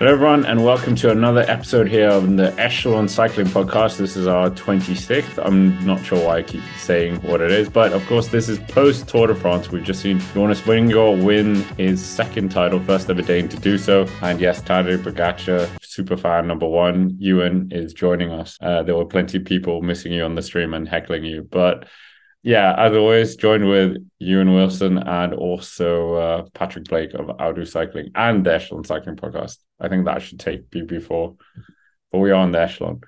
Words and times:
Hello, 0.00 0.12
everyone, 0.12 0.46
and 0.46 0.64
welcome 0.64 0.96
to 0.96 1.10
another 1.10 1.42
episode 1.42 1.86
here 1.86 2.08
on 2.08 2.36
the 2.36 2.58
Echelon 2.58 3.06
Cycling 3.06 3.48
Podcast. 3.48 3.98
This 3.98 4.16
is 4.16 4.26
our 4.26 4.48
26th. 4.48 5.36
I'm 5.44 5.84
not 5.84 6.02
sure 6.02 6.24
why 6.24 6.38
I 6.38 6.42
keep 6.42 6.62
saying 6.78 7.16
what 7.16 7.42
it 7.42 7.52
is, 7.52 7.68
but 7.68 7.92
of 7.92 8.02
course, 8.06 8.28
this 8.28 8.48
is 8.48 8.58
post 8.60 9.08
Tour 9.08 9.26
de 9.26 9.34
France. 9.34 9.70
We've 9.70 9.84
just 9.84 10.00
seen 10.00 10.18
Jonas 10.32 10.62
Vingegaard 10.62 11.22
win 11.22 11.56
his 11.76 12.02
second 12.02 12.50
title, 12.50 12.80
first 12.80 13.10
ever 13.10 13.20
Dane 13.20 13.50
to 13.50 13.58
do 13.58 13.76
so. 13.76 14.06
And 14.22 14.40
yes, 14.40 14.62
Tadej 14.62 15.02
Pogacar, 15.02 15.68
super 15.84 16.16
fan 16.16 16.46
number 16.46 16.66
one, 16.66 17.18
Ewan 17.18 17.70
is 17.70 17.92
joining 17.92 18.32
us. 18.32 18.56
Uh, 18.62 18.82
there 18.82 18.96
were 18.96 19.04
plenty 19.04 19.36
of 19.36 19.44
people 19.44 19.82
missing 19.82 20.14
you 20.14 20.24
on 20.24 20.34
the 20.34 20.40
stream 20.40 20.72
and 20.72 20.88
heckling 20.88 21.26
you, 21.26 21.42
but 21.42 21.86
yeah, 22.42 22.74
as 22.78 22.94
always, 22.94 23.36
joined 23.36 23.68
with 23.68 23.96
Ewan 24.18 24.54
Wilson 24.54 24.98
and 24.98 25.34
also 25.34 26.14
uh, 26.14 26.42
Patrick 26.54 26.84
Blake 26.84 27.12
of 27.14 27.26
OwDo 27.26 27.66
Cycling 27.68 28.10
and 28.14 28.44
the 28.44 28.54
Echelon 28.54 28.84
Cycling 28.84 29.16
Podcast. 29.16 29.58
I 29.78 29.88
think 29.88 30.06
that 30.06 30.22
should 30.22 30.40
take 30.40 30.70
be 30.70 30.82
before, 30.82 31.36
but 32.10 32.18
we 32.18 32.30
are 32.30 32.34
on 32.34 32.52
the 32.52 32.60
Echelon. 32.60 33.00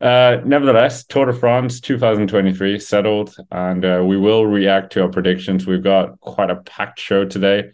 Uh, 0.00 0.40
nevertheless, 0.44 1.04
Tour 1.04 1.26
de 1.26 1.32
France 1.32 1.80
2023 1.80 2.80
settled, 2.80 3.36
and 3.52 3.84
uh, 3.84 4.02
we 4.04 4.16
will 4.16 4.46
react 4.46 4.92
to 4.92 5.02
our 5.02 5.08
predictions. 5.08 5.66
We've 5.66 5.82
got 5.82 6.18
quite 6.20 6.50
a 6.50 6.56
packed 6.56 6.98
show 6.98 7.24
today. 7.24 7.70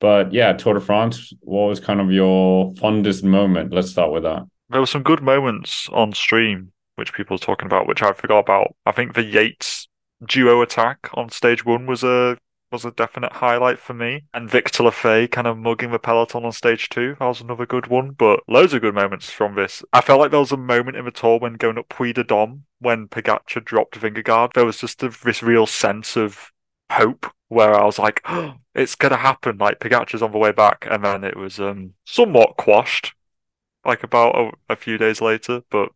But 0.00 0.32
yeah, 0.32 0.52
Tour 0.54 0.74
de 0.74 0.80
France, 0.80 1.32
what 1.40 1.66
was 1.66 1.80
kind 1.80 2.00
of 2.00 2.10
your 2.10 2.72
fondest 2.76 3.22
moment? 3.22 3.74
Let's 3.74 3.90
start 3.90 4.12
with 4.12 4.22
that. 4.22 4.44
There 4.70 4.80
were 4.80 4.86
some 4.86 5.02
good 5.02 5.22
moments 5.22 5.88
on 5.92 6.12
stream, 6.14 6.72
which 6.96 7.12
people 7.12 7.34
were 7.34 7.38
talking 7.38 7.66
about, 7.66 7.86
which 7.86 8.02
I 8.02 8.12
forgot 8.12 8.38
about. 8.38 8.74
I 8.86 8.92
think 8.92 9.14
the 9.14 9.24
Yates 9.24 9.77
duo 10.26 10.62
attack 10.62 11.10
on 11.14 11.30
stage 11.30 11.64
one 11.64 11.86
was 11.86 12.02
a 12.02 12.36
was 12.70 12.84
a 12.84 12.90
definite 12.90 13.32
highlight 13.32 13.78
for 13.78 13.94
me. 13.94 14.24
And 14.34 14.50
Victor 14.50 14.82
Lafay 14.82 15.30
kind 15.30 15.46
of 15.46 15.56
mugging 15.56 15.90
the 15.90 15.98
peloton 15.98 16.44
on 16.44 16.52
stage 16.52 16.90
two. 16.90 17.16
That 17.18 17.26
was 17.26 17.40
another 17.40 17.64
good 17.64 17.86
one. 17.86 18.10
But 18.10 18.40
loads 18.46 18.74
of 18.74 18.82
good 18.82 18.94
moments 18.94 19.30
from 19.30 19.54
this. 19.54 19.82
I 19.92 20.02
felt 20.02 20.20
like 20.20 20.30
there 20.30 20.40
was 20.40 20.52
a 20.52 20.58
moment 20.58 20.96
in 20.96 21.06
the 21.06 21.10
tour 21.10 21.38
when 21.38 21.54
going 21.54 21.78
up 21.78 21.88
Puy 21.88 22.12
de 22.12 22.22
Dôme 22.22 22.60
when 22.78 23.08
Pogacar 23.08 23.64
dropped 23.64 23.98
Vingegaard. 23.98 24.52
There 24.52 24.66
was 24.66 24.78
just 24.80 25.02
a, 25.02 25.08
this 25.24 25.42
real 25.42 25.66
sense 25.66 26.14
of 26.14 26.52
hope 26.92 27.32
where 27.48 27.74
I 27.74 27.84
was 27.84 27.98
like, 27.98 28.20
oh, 28.26 28.56
it's 28.74 28.94
going 28.94 29.12
to 29.12 29.16
happen. 29.16 29.56
Like 29.56 29.80
Pogacar's 29.80 30.22
on 30.22 30.32
the 30.32 30.38
way 30.38 30.52
back. 30.52 30.86
And 30.90 31.02
then 31.02 31.24
it 31.24 31.38
was 31.38 31.58
um, 31.58 31.94
somewhat 32.04 32.58
quashed 32.58 33.14
like 33.84 34.02
about 34.02 34.36
a, 34.36 34.50
a 34.68 34.76
few 34.76 34.98
days 34.98 35.22
later. 35.22 35.62
But 35.70 35.88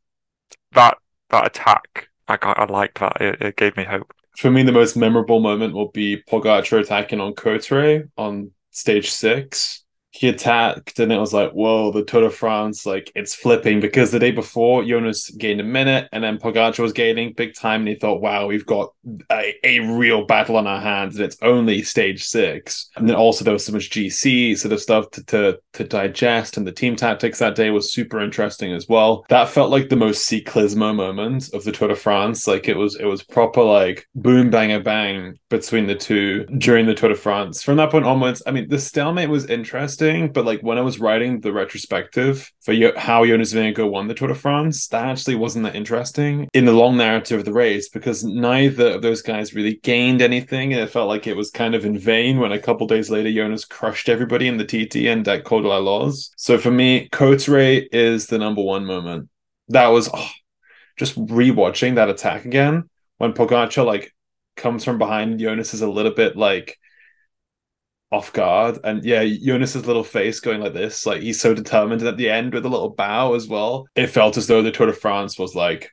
that 0.72 0.96
that 1.28 1.46
attack 1.46 2.08
I 2.28 2.38
I 2.40 2.64
liked 2.64 2.98
that. 3.00 3.20
It, 3.20 3.42
it 3.42 3.56
gave 3.56 3.76
me 3.76 3.84
hope. 3.84 4.14
For 4.36 4.50
me, 4.50 4.62
the 4.62 4.72
most 4.72 4.96
memorable 4.96 5.40
moment 5.40 5.74
will 5.74 5.90
be 5.90 6.22
Pogacar 6.22 6.80
attacking 6.80 7.20
on 7.20 7.34
Cauterets 7.34 8.08
on 8.16 8.50
stage 8.70 9.10
six 9.10 9.81
he 10.12 10.28
attacked 10.28 10.98
and 10.98 11.10
it 11.10 11.18
was 11.18 11.32
like 11.32 11.50
whoa 11.52 11.90
the 11.90 12.04
tour 12.04 12.22
de 12.22 12.30
france 12.30 12.84
like 12.86 13.10
it's 13.14 13.34
flipping 13.34 13.80
because 13.80 14.10
the 14.10 14.18
day 14.18 14.30
before 14.30 14.84
jonas 14.84 15.30
gained 15.30 15.60
a 15.60 15.64
minute 15.64 16.08
and 16.12 16.22
then 16.22 16.38
pogacar 16.38 16.78
was 16.78 16.92
gaining 16.92 17.32
big 17.32 17.54
time 17.54 17.80
and 17.80 17.88
he 17.88 17.94
thought 17.94 18.20
wow 18.20 18.46
we've 18.46 18.66
got 18.66 18.92
a, 19.30 19.54
a 19.64 19.80
real 19.80 20.24
battle 20.24 20.56
on 20.56 20.66
our 20.66 20.80
hands 20.80 21.16
and 21.16 21.24
it's 21.24 21.36
only 21.42 21.82
stage 21.82 22.24
six. 22.24 22.90
And 22.96 23.08
then 23.08 23.16
also 23.16 23.44
there 23.44 23.52
was 23.52 23.64
so 23.64 23.72
much 23.72 23.90
gc 23.90 24.58
sort 24.58 24.72
of 24.72 24.80
stuff 24.80 25.10
to, 25.12 25.24
to 25.24 25.60
to 25.72 25.84
digest 25.84 26.56
and 26.56 26.66
the 26.66 26.72
team 26.72 26.96
tactics 26.96 27.38
that 27.38 27.54
day 27.54 27.70
was 27.70 27.92
super 27.92 28.20
interesting 28.20 28.72
as 28.72 28.88
well. 28.88 29.24
That 29.28 29.48
felt 29.48 29.70
like 29.70 29.88
the 29.88 29.96
most 29.96 30.28
ciclismo 30.28 30.94
moment 30.94 31.52
of 31.54 31.64
the 31.64 31.72
tour 31.72 31.88
de 31.88 31.96
france. 31.96 32.46
Like 32.46 32.68
it 32.68 32.76
was 32.76 32.96
it 32.96 33.06
was 33.06 33.22
proper 33.22 33.62
like 33.62 34.06
boom 34.14 34.50
bang 34.50 34.72
a 34.72 34.80
bang 34.80 35.38
between 35.48 35.86
the 35.86 35.94
two 35.94 36.44
during 36.58 36.86
the 36.86 36.94
tour 36.94 37.08
de 37.08 37.14
france. 37.14 37.62
From 37.62 37.76
that 37.76 37.90
point 37.90 38.04
onwards 38.04 38.42
i 38.46 38.50
mean 38.50 38.68
the 38.68 38.78
stalemate 38.78 39.28
was 39.28 39.46
interesting 39.46 40.01
interesting, 40.02 40.32
but 40.32 40.44
like 40.44 40.60
when 40.60 40.78
I 40.78 40.82
was 40.82 40.98
writing 40.98 41.40
the 41.40 41.52
retrospective 41.52 42.50
for 42.60 42.74
how 42.96 43.24
Jonas 43.24 43.52
Vingegaard 43.52 43.90
won 43.90 44.08
the 44.08 44.14
Tour 44.14 44.28
de 44.28 44.34
France, 44.34 44.88
that 44.88 45.06
actually 45.06 45.36
wasn't 45.36 45.64
that 45.64 45.76
interesting 45.76 46.48
in 46.52 46.64
the 46.64 46.72
long 46.72 46.96
narrative 46.96 47.40
of 47.40 47.44
the 47.44 47.52
race 47.52 47.88
because 47.88 48.24
neither 48.24 48.88
of 48.88 49.02
those 49.02 49.22
guys 49.22 49.54
really 49.54 49.76
gained 49.82 50.22
anything, 50.22 50.72
and 50.72 50.82
it 50.82 50.90
felt 50.90 51.08
like 51.08 51.26
it 51.26 51.36
was 51.36 51.50
kind 51.50 51.74
of 51.74 51.84
in 51.84 51.98
vain 51.98 52.38
when 52.38 52.52
a 52.52 52.58
couple 52.58 52.86
days 52.86 53.10
later 53.10 53.32
Jonas 53.32 53.64
crushed 53.64 54.08
everybody 54.08 54.48
in 54.48 54.56
the 54.56 54.64
TT 54.64 55.06
and 55.06 55.26
at 55.28 55.44
Col 55.44 55.62
de 55.62 55.68
la 55.68 55.78
Loze. 55.78 56.32
So 56.36 56.58
for 56.58 56.70
me, 56.70 57.08
Cauterets 57.10 57.88
is 57.92 58.26
the 58.26 58.38
number 58.38 58.62
one 58.62 58.84
moment. 58.84 59.28
That 59.68 59.88
was 59.88 60.10
oh, 60.12 60.30
just 60.98 61.16
rewatching 61.16 61.94
that 61.94 62.10
attack 62.10 62.44
again 62.44 62.88
when 63.18 63.32
Pogacar 63.32 63.86
like 63.86 64.12
comes 64.56 64.84
from 64.84 64.98
behind 64.98 65.40
Jonas 65.40 65.72
is 65.72 65.80
a 65.82 65.90
little 65.90 66.12
bit 66.12 66.36
like 66.36 66.78
off 68.12 68.32
guard. 68.32 68.78
And 68.84 69.04
yeah, 69.04 69.24
Jonas's 69.24 69.86
little 69.86 70.04
face 70.04 70.38
going 70.38 70.60
like 70.60 70.74
this, 70.74 71.06
like 71.06 71.22
he's 71.22 71.40
so 71.40 71.54
determined. 71.54 72.02
And 72.02 72.08
at 72.08 72.18
the 72.18 72.30
end 72.30 72.52
with 72.52 72.66
a 72.66 72.68
little 72.68 72.90
bow 72.90 73.34
as 73.34 73.48
well, 73.48 73.86
it 73.96 74.08
felt 74.08 74.36
as 74.36 74.46
though 74.46 74.62
the 74.62 74.70
Tour 74.70 74.86
de 74.86 74.92
France 74.92 75.38
was 75.38 75.54
like, 75.54 75.90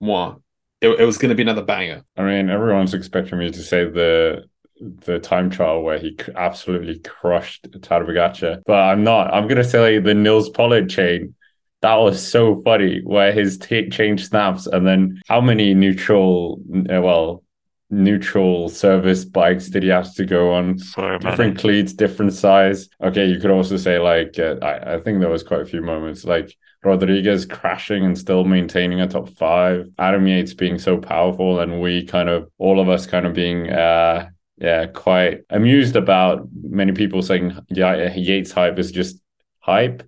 moi. 0.00 0.36
It, 0.80 0.88
it 1.00 1.04
was 1.04 1.18
going 1.18 1.30
to 1.30 1.34
be 1.34 1.42
another 1.42 1.64
banger. 1.64 2.04
I 2.16 2.22
mean, 2.22 2.48
everyone's 2.48 2.94
expecting 2.94 3.38
me 3.38 3.50
to 3.50 3.62
say 3.62 3.84
the 3.84 4.44
the 4.80 5.18
time 5.18 5.50
trial 5.50 5.82
where 5.82 5.98
he 5.98 6.16
absolutely 6.36 7.00
crushed 7.00 7.68
Tadej 7.68 8.06
Pogacar, 8.06 8.62
but 8.64 8.78
I'm 8.78 9.02
not. 9.02 9.34
I'm 9.34 9.48
going 9.48 9.56
to 9.56 9.64
say 9.64 9.98
the 9.98 10.14
Nils 10.14 10.48
Politt 10.50 10.88
chain. 10.88 11.34
That 11.80 11.96
was 11.96 12.24
so 12.24 12.62
funny 12.62 13.00
where 13.04 13.32
his 13.32 13.58
t- 13.58 13.88
change 13.88 14.28
snaps 14.28 14.68
and 14.68 14.86
then 14.86 15.20
how 15.26 15.40
many 15.40 15.74
neutral, 15.74 16.60
well, 16.68 17.42
neutral 17.90 18.68
service 18.68 19.24
bikes 19.24 19.70
that 19.70 19.82
he 19.82 19.88
has 19.88 20.14
to 20.14 20.24
go 20.24 20.52
on? 20.52 20.78
So 20.78 21.18
different 21.18 21.58
cleats, 21.58 21.92
different 21.92 22.32
size. 22.32 22.88
Okay, 23.02 23.26
you 23.26 23.40
could 23.40 23.50
also 23.50 23.76
say 23.76 23.98
like 23.98 24.38
uh, 24.38 24.56
I, 24.62 24.94
I 24.94 25.00
think 25.00 25.20
there 25.20 25.30
was 25.30 25.42
quite 25.42 25.62
a 25.62 25.66
few 25.66 25.82
moments 25.82 26.24
like 26.24 26.54
Rodriguez 26.84 27.44
crashing 27.46 28.04
and 28.04 28.16
still 28.16 28.44
maintaining 28.44 29.00
a 29.00 29.08
top 29.08 29.28
five. 29.30 29.88
Adam 29.98 30.26
Yates 30.26 30.54
being 30.54 30.78
so 30.78 30.98
powerful, 30.98 31.60
and 31.60 31.80
we 31.80 32.04
kind 32.04 32.28
of 32.28 32.50
all 32.58 32.80
of 32.80 32.88
us 32.88 33.06
kind 33.06 33.26
of 33.26 33.34
being 33.34 33.70
uh 33.70 34.28
yeah 34.58 34.86
quite 34.86 35.42
amused 35.50 35.96
about 35.96 36.48
many 36.62 36.92
people 36.92 37.22
saying 37.22 37.56
yeah 37.70 38.12
Yates 38.14 38.52
hype 38.52 38.78
is 38.78 38.90
just 38.90 39.20
hype 39.60 40.02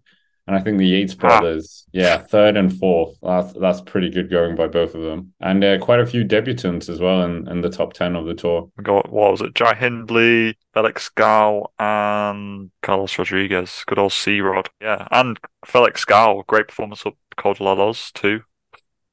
and 0.51 0.59
I 0.59 0.63
think 0.63 0.79
the 0.79 0.87
Yates 0.87 1.15
ah. 1.15 1.21
brothers, 1.21 1.85
ah. 1.87 1.91
yeah, 1.93 2.19
third 2.19 2.57
and 2.57 2.77
fourth. 2.77 3.17
That's 3.23 3.53
that's 3.53 3.81
pretty 3.81 4.11
good 4.11 4.29
going 4.29 4.57
by 4.57 4.67
both 4.67 4.97
of 4.97 5.03
them, 5.03 5.33
and 5.41 5.63
uh, 5.63 5.79
quite 5.79 6.01
a 6.01 6.07
few 6.07 6.25
debutants 6.25 6.89
as 6.89 6.99
well 6.99 7.23
in, 7.23 7.47
in 7.49 7.61
the 7.61 7.71
top 7.71 7.93
ten 7.93 8.17
of 8.17 8.27
the 8.27 8.35
tour. 8.35 8.69
We 8.77 8.83
got 8.83 9.13
what 9.13 9.31
was 9.31 9.43
it? 9.43 9.55
Jai 9.55 9.77
Hindley, 9.77 10.59
Felix 10.75 11.09
Gall, 11.11 11.73
and 11.79 12.73
Carlos 12.83 13.17
Rodriguez. 13.17 13.85
Good 13.87 14.01
old 14.01 14.13
C 14.13 14.41
Rod, 14.41 14.71
yeah, 14.81 15.07
and 15.13 15.39
Felix 15.65 16.05
Gall, 16.05 16.43
great 16.49 16.67
performance 16.67 17.07
up 17.07 17.15
Col 17.37 17.55
de 17.55 17.63
la 17.63 17.75
Loze 17.75 18.11
too. 18.11 18.41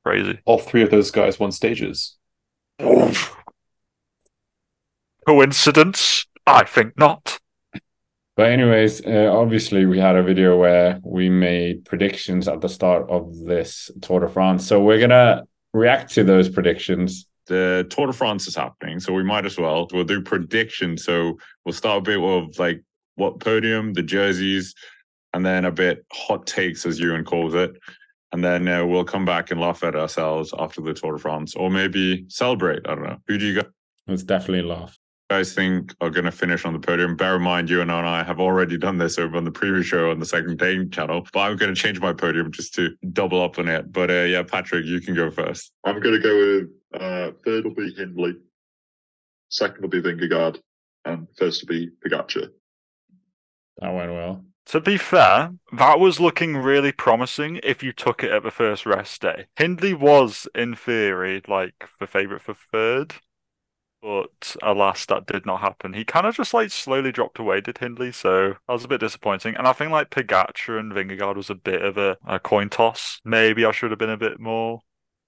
Crazy. 0.04 0.40
All 0.46 0.58
three 0.58 0.82
of 0.82 0.90
those 0.90 1.12
guys 1.12 1.40
won 1.40 1.52
stages. 1.52 2.18
Coincidence? 5.28 6.26
I 6.48 6.64
think 6.64 6.98
not. 6.98 7.40
But 8.38 8.52
anyways, 8.52 9.04
uh, 9.04 9.32
obviously 9.34 9.88
we 9.88 9.98
had 9.98 10.16
a 10.16 10.22
video 10.22 10.56
where 10.58 11.00
we 11.04 11.28
made 11.28 11.86
predictions 11.86 12.48
at 12.48 12.62
the 12.62 12.70
start 12.70 13.10
of 13.10 13.36
this 13.36 13.90
Tour 14.04 14.20
de 14.20 14.30
France. 14.30 14.68
So 14.68 14.80
we're 14.80 15.00
gonna 15.00 15.44
react 15.74 16.14
to 16.14 16.24
those 16.24 16.48
predictions. 16.48 17.26
The 17.48 17.88
Tour 17.90 18.08
de 18.08 18.14
France 18.14 18.48
is 18.48 18.56
happening, 18.56 19.00
so 19.00 19.12
we 19.12 19.24
might 19.24 19.48
as 19.48 19.58
well. 19.58 19.88
We'll 19.92 20.04
do 20.04 20.22
predictions. 20.22 21.04
So 21.04 21.40
we'll 21.66 21.74
start 21.74 21.98
a 21.98 22.02
bit 22.02 22.20
of 22.20 22.60
like 22.60 22.84
what 23.16 23.40
podium, 23.40 23.94
the 23.94 24.04
jerseys, 24.04 24.76
and 25.34 25.44
then 25.44 25.66
a 25.66 25.72
bit 25.72 26.06
hot 26.12 26.46
takes, 26.46 26.86
as 26.86 27.00
Ewan 27.00 27.26
calls 27.26 27.56
it. 27.56 27.72
And 28.34 28.44
then 28.44 28.68
uh, 28.68 28.86
we'll 28.86 29.04
come 29.04 29.26
back 29.26 29.50
and 29.50 29.60
laugh 29.60 29.84
at 29.84 29.96
ourselves 29.96 30.54
after 30.60 30.82
the 30.82 30.94
Tour 30.94 31.14
de 31.14 31.20
France, 31.20 31.56
or 31.56 31.72
maybe 31.72 32.26
celebrate. 32.28 32.88
I 32.88 32.94
don't 32.94 33.04
know. 33.04 33.18
Who 33.28 33.40
do 33.40 33.48
you 33.48 33.56
got? 33.56 33.72
Let's 34.06 34.22
definitely 34.22 34.70
laugh 34.70 34.96
guys 35.30 35.54
think 35.54 35.94
are 36.00 36.10
going 36.10 36.26
to 36.26 36.32
finish 36.32 36.66
on 36.66 36.74
the 36.74 36.80
podium. 36.80 37.16
Bear 37.16 37.36
in 37.36 37.42
mind, 37.42 37.70
you 37.70 37.82
and 37.82 37.92
I 37.92 38.24
have 38.24 38.40
already 38.40 38.78
done 38.78 38.98
this 38.98 39.20
over 39.20 39.38
on 39.38 39.44
the 39.44 39.52
previous 39.52 39.86
show 39.86 40.10
on 40.10 40.20
the 40.20 40.26
second 40.26 40.58
Dane 40.58 40.90
channel, 40.90 41.28
but 41.34 41.40
I'm 41.40 41.58
going 41.58 41.74
to 41.74 41.80
change 41.80 42.00
my 42.00 42.14
podium 42.14 42.52
just 42.52 42.74
to 42.76 42.96
double 43.12 43.42
up 43.42 43.60
on 43.60 43.68
it. 43.68 43.92
But 43.92 44.10
uh, 44.10 44.24
yeah, 44.24 44.44
Patrick, 44.44 44.86
you 44.86 45.02
can 45.02 45.16
go 45.16 45.30
first. 45.30 45.72
I'm 45.84 46.00
going 46.00 46.16
to 46.16 46.22
go 46.22 46.38
with 46.38 47.02
uh, 47.02 47.32
third 47.44 47.66
will 47.66 47.76
be 47.76 47.94
Hindley, 47.94 48.36
second 49.50 49.82
will 49.82 49.90
be 49.90 50.02
Vingegaard, 50.02 50.60
and 51.06 51.28
first 51.38 51.64
will 51.64 51.76
be 51.76 51.90
Pogacar. 52.06 52.50
That 53.80 53.94
went 53.94 54.12
well. 54.12 54.44
To 54.68 54.82
be 54.82 54.98
fair, 54.98 55.54
that 55.78 56.00
was 56.00 56.20
looking 56.20 56.58
really 56.58 56.92
promising 56.92 57.62
if 57.64 57.84
you 57.84 57.94
took 57.94 58.22
it 58.22 58.32
at 58.32 58.44
the 58.44 58.52
first 58.52 58.86
rest 58.86 59.22
day. 59.22 59.46
Hindley 59.56 59.94
was, 59.94 60.46
in 60.54 60.76
theory, 60.76 61.42
like 61.48 61.88
the 62.02 62.08
favourite 62.08 62.42
for 62.42 62.54
third. 62.54 63.16
But 64.02 64.56
alas, 64.62 65.06
that 65.08 65.26
did 65.26 65.46
not 65.46 65.60
happen. 65.62 65.94
He 65.94 66.06
kind 66.06 66.26
of 66.28 66.36
just 66.36 66.54
like 66.54 66.70
slowly 66.72 67.12
dropped 67.12 67.40
away, 67.40 67.62
did 67.62 67.80
Hindley? 67.80 68.12
So 68.12 68.50
that 68.50 68.74
was 68.74 68.86
a 68.86 68.88
bit 68.88 69.00
disappointing. 69.02 69.56
And 69.56 69.68
I 69.68 69.74
think 69.74 69.92
like 69.92 70.12
Pogacar 70.12 70.80
and 70.80 70.94
Vingegaard 70.94 71.36
was 71.36 71.50
a 71.50 71.56
bit 71.56 71.82
of 71.82 71.98
a, 71.98 72.18
a 72.26 72.40
coin 72.40 72.70
toss. 72.70 73.20
Maybe 73.26 73.66
I 73.66 73.72
should 73.72 73.92
have 73.92 74.00
been 74.00 74.10
a 74.10 74.18
bit 74.18 74.40
more 74.40 74.82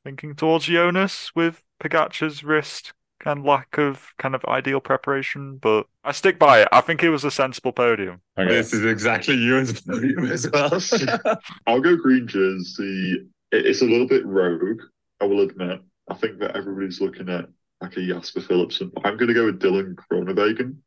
thinking 0.04 0.36
towards 0.36 0.66
Jonas 0.66 1.32
with 1.36 1.64
Pogacar's 1.84 2.44
wrist 2.44 2.94
and 3.26 3.44
lack 3.44 3.78
of 3.78 4.14
kind 4.18 4.34
of 4.34 4.46
ideal 4.46 4.80
preparation, 4.80 5.58
but 5.58 5.88
I 6.06 6.14
stick 6.14 6.40
by 6.40 6.62
it. 6.62 6.70
I 6.72 6.80
think 6.82 7.04
it 7.04 7.10
was 7.10 7.26
a 7.26 7.32
sensible 7.32 7.74
podium. 7.74 8.22
Okay. 8.38 8.48
This 8.50 8.72
is 8.74 8.86
exactly 8.86 9.36
Ewan's 9.44 9.82
podium 9.82 10.26
as 10.32 10.50
well. 10.50 10.80
I'll 11.68 11.82
go 11.82 11.98
green 11.98 12.28
jersey. 12.28 13.28
It- 13.52 13.66
It's 13.66 13.82
a 13.82 13.86
little 13.86 14.08
bit 14.08 14.26
rogue, 14.26 14.80
I 15.20 15.26
will 15.26 15.42
admit. 15.42 15.82
I 16.10 16.14
think 16.14 16.40
that 16.40 16.56
everybody's 16.56 17.02
looking 17.02 17.28
at 17.30 17.50
like 17.82 17.96
a 17.98 18.06
Jasper 18.06 18.42
Philipsen. 18.42 18.92
I'm 19.04 19.18
going 19.18 19.28
to 19.30 19.34
go 19.34 19.46
with 19.46 19.60
Dylan 19.60 19.96
Groenewegen 19.96 20.78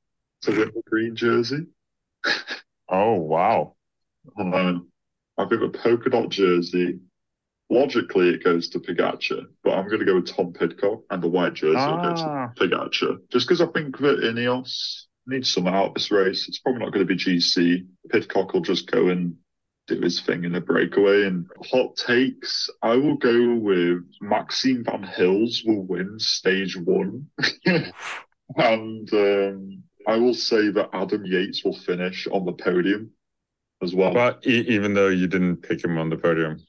to 0.43 0.51
win 0.51 0.73
the 0.75 0.83
green 0.87 1.17
jersey. 1.17 1.67
Oh 2.89 3.15
wow. 3.15 3.75
Um, 4.39 4.89
I've 5.39 5.51
got 5.51 5.63
a 5.63 5.69
polka 5.71 6.11
dot 6.11 6.29
jersey. 6.29 7.01
Logically, 7.71 8.29
it 8.29 8.45
goes 8.45 8.69
to 8.71 8.81
Pogacar, 8.81 9.47
but 9.65 9.73
I'm 9.73 9.87
going 9.87 10.01
to 10.01 10.05
go 10.05 10.17
with 10.17 10.27
Tom 10.27 10.53
Pidcock 10.53 11.01
and 11.11 11.23
the 11.23 11.29
white 11.29 11.55
jersey 11.55 11.75
will 11.77 12.03
go 12.03 12.15
to 12.15 12.23
Ah. 12.23 12.53
Just 13.31 13.49
because 13.49 13.63
I 13.63 13.67
think 13.67 13.97
that 13.99 14.21
Ineos 14.21 15.05
needs 15.27 15.51
some 15.51 15.67
out 15.67 15.89
of 15.89 15.95
this 15.95 16.11
race. 16.11 16.49
It's 16.49 16.59
probably 16.59 16.81
not 16.85 16.93
going 16.93 17.07
to 17.07 17.15
be 17.15 17.17
GC. 17.17 17.87
Pidcock 18.11 18.53
will 18.53 18.61
just 18.61 18.91
go 18.91 19.09
and 19.09 19.37
do 19.89 20.01
his 20.01 20.21
thing 20.21 20.45
in 20.45 20.55
a 20.55 20.61
breakaway. 20.61 21.25
And 21.25 21.47
hot 21.71 21.97
takes, 21.97 22.69
I 22.83 22.97
will 22.97 23.17
go 23.17 23.55
with 23.57 23.99
Maxime 24.21 24.85
Van 24.85 25.03
Gils 25.17 25.67
will 25.67 25.83
win 25.83 26.19
stage 26.19 26.77
one. 26.77 27.27
and 28.57 29.13
um, 29.13 29.83
I 30.07 30.17
will 30.17 30.35
say 30.35 30.71
that 30.71 30.91
Adam 30.93 31.25
Yates 31.25 31.65
will 31.65 31.77
finish 31.79 32.27
on 32.31 32.45
the 32.45 32.53
podium 32.53 33.11
as 33.83 33.95
well. 33.95 34.13
But 34.15 34.47
e- 34.47 34.65
even 34.69 34.95
though 34.95 35.09
you 35.09 35.27
didn't 35.27 35.57
pick 35.59 35.85
him 35.85 35.99
on 35.99 36.11
the 36.11 36.17
podium, 36.17 36.63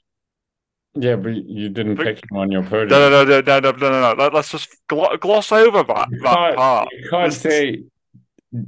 Yeah, 0.95 1.15
but 1.15 1.33
you 1.35 1.69
didn't 1.69 1.95
But- 1.95 2.05
pick 2.05 2.17
him 2.31 2.37
on 2.37 2.51
your 2.51 2.63
podium. 2.63 2.89
No, 2.89 3.09
no, 3.09 3.23
no, 3.23 3.41
no, 3.41 3.59
no, 3.59 3.71
no, 3.71 3.89
no, 3.89 4.01
no. 4.01 4.15
Let- 4.17 4.33
Let's 4.33 4.51
just 4.51 4.69
gloss 4.87 5.51
over 5.51 5.83
that, 5.83 6.07
You 6.11 6.19
that 6.21 6.35
can't, 6.35 6.55
part. 6.55 6.89
you 6.91 7.09
can't 7.09 7.31
This- 7.31 7.41
say 7.41 7.83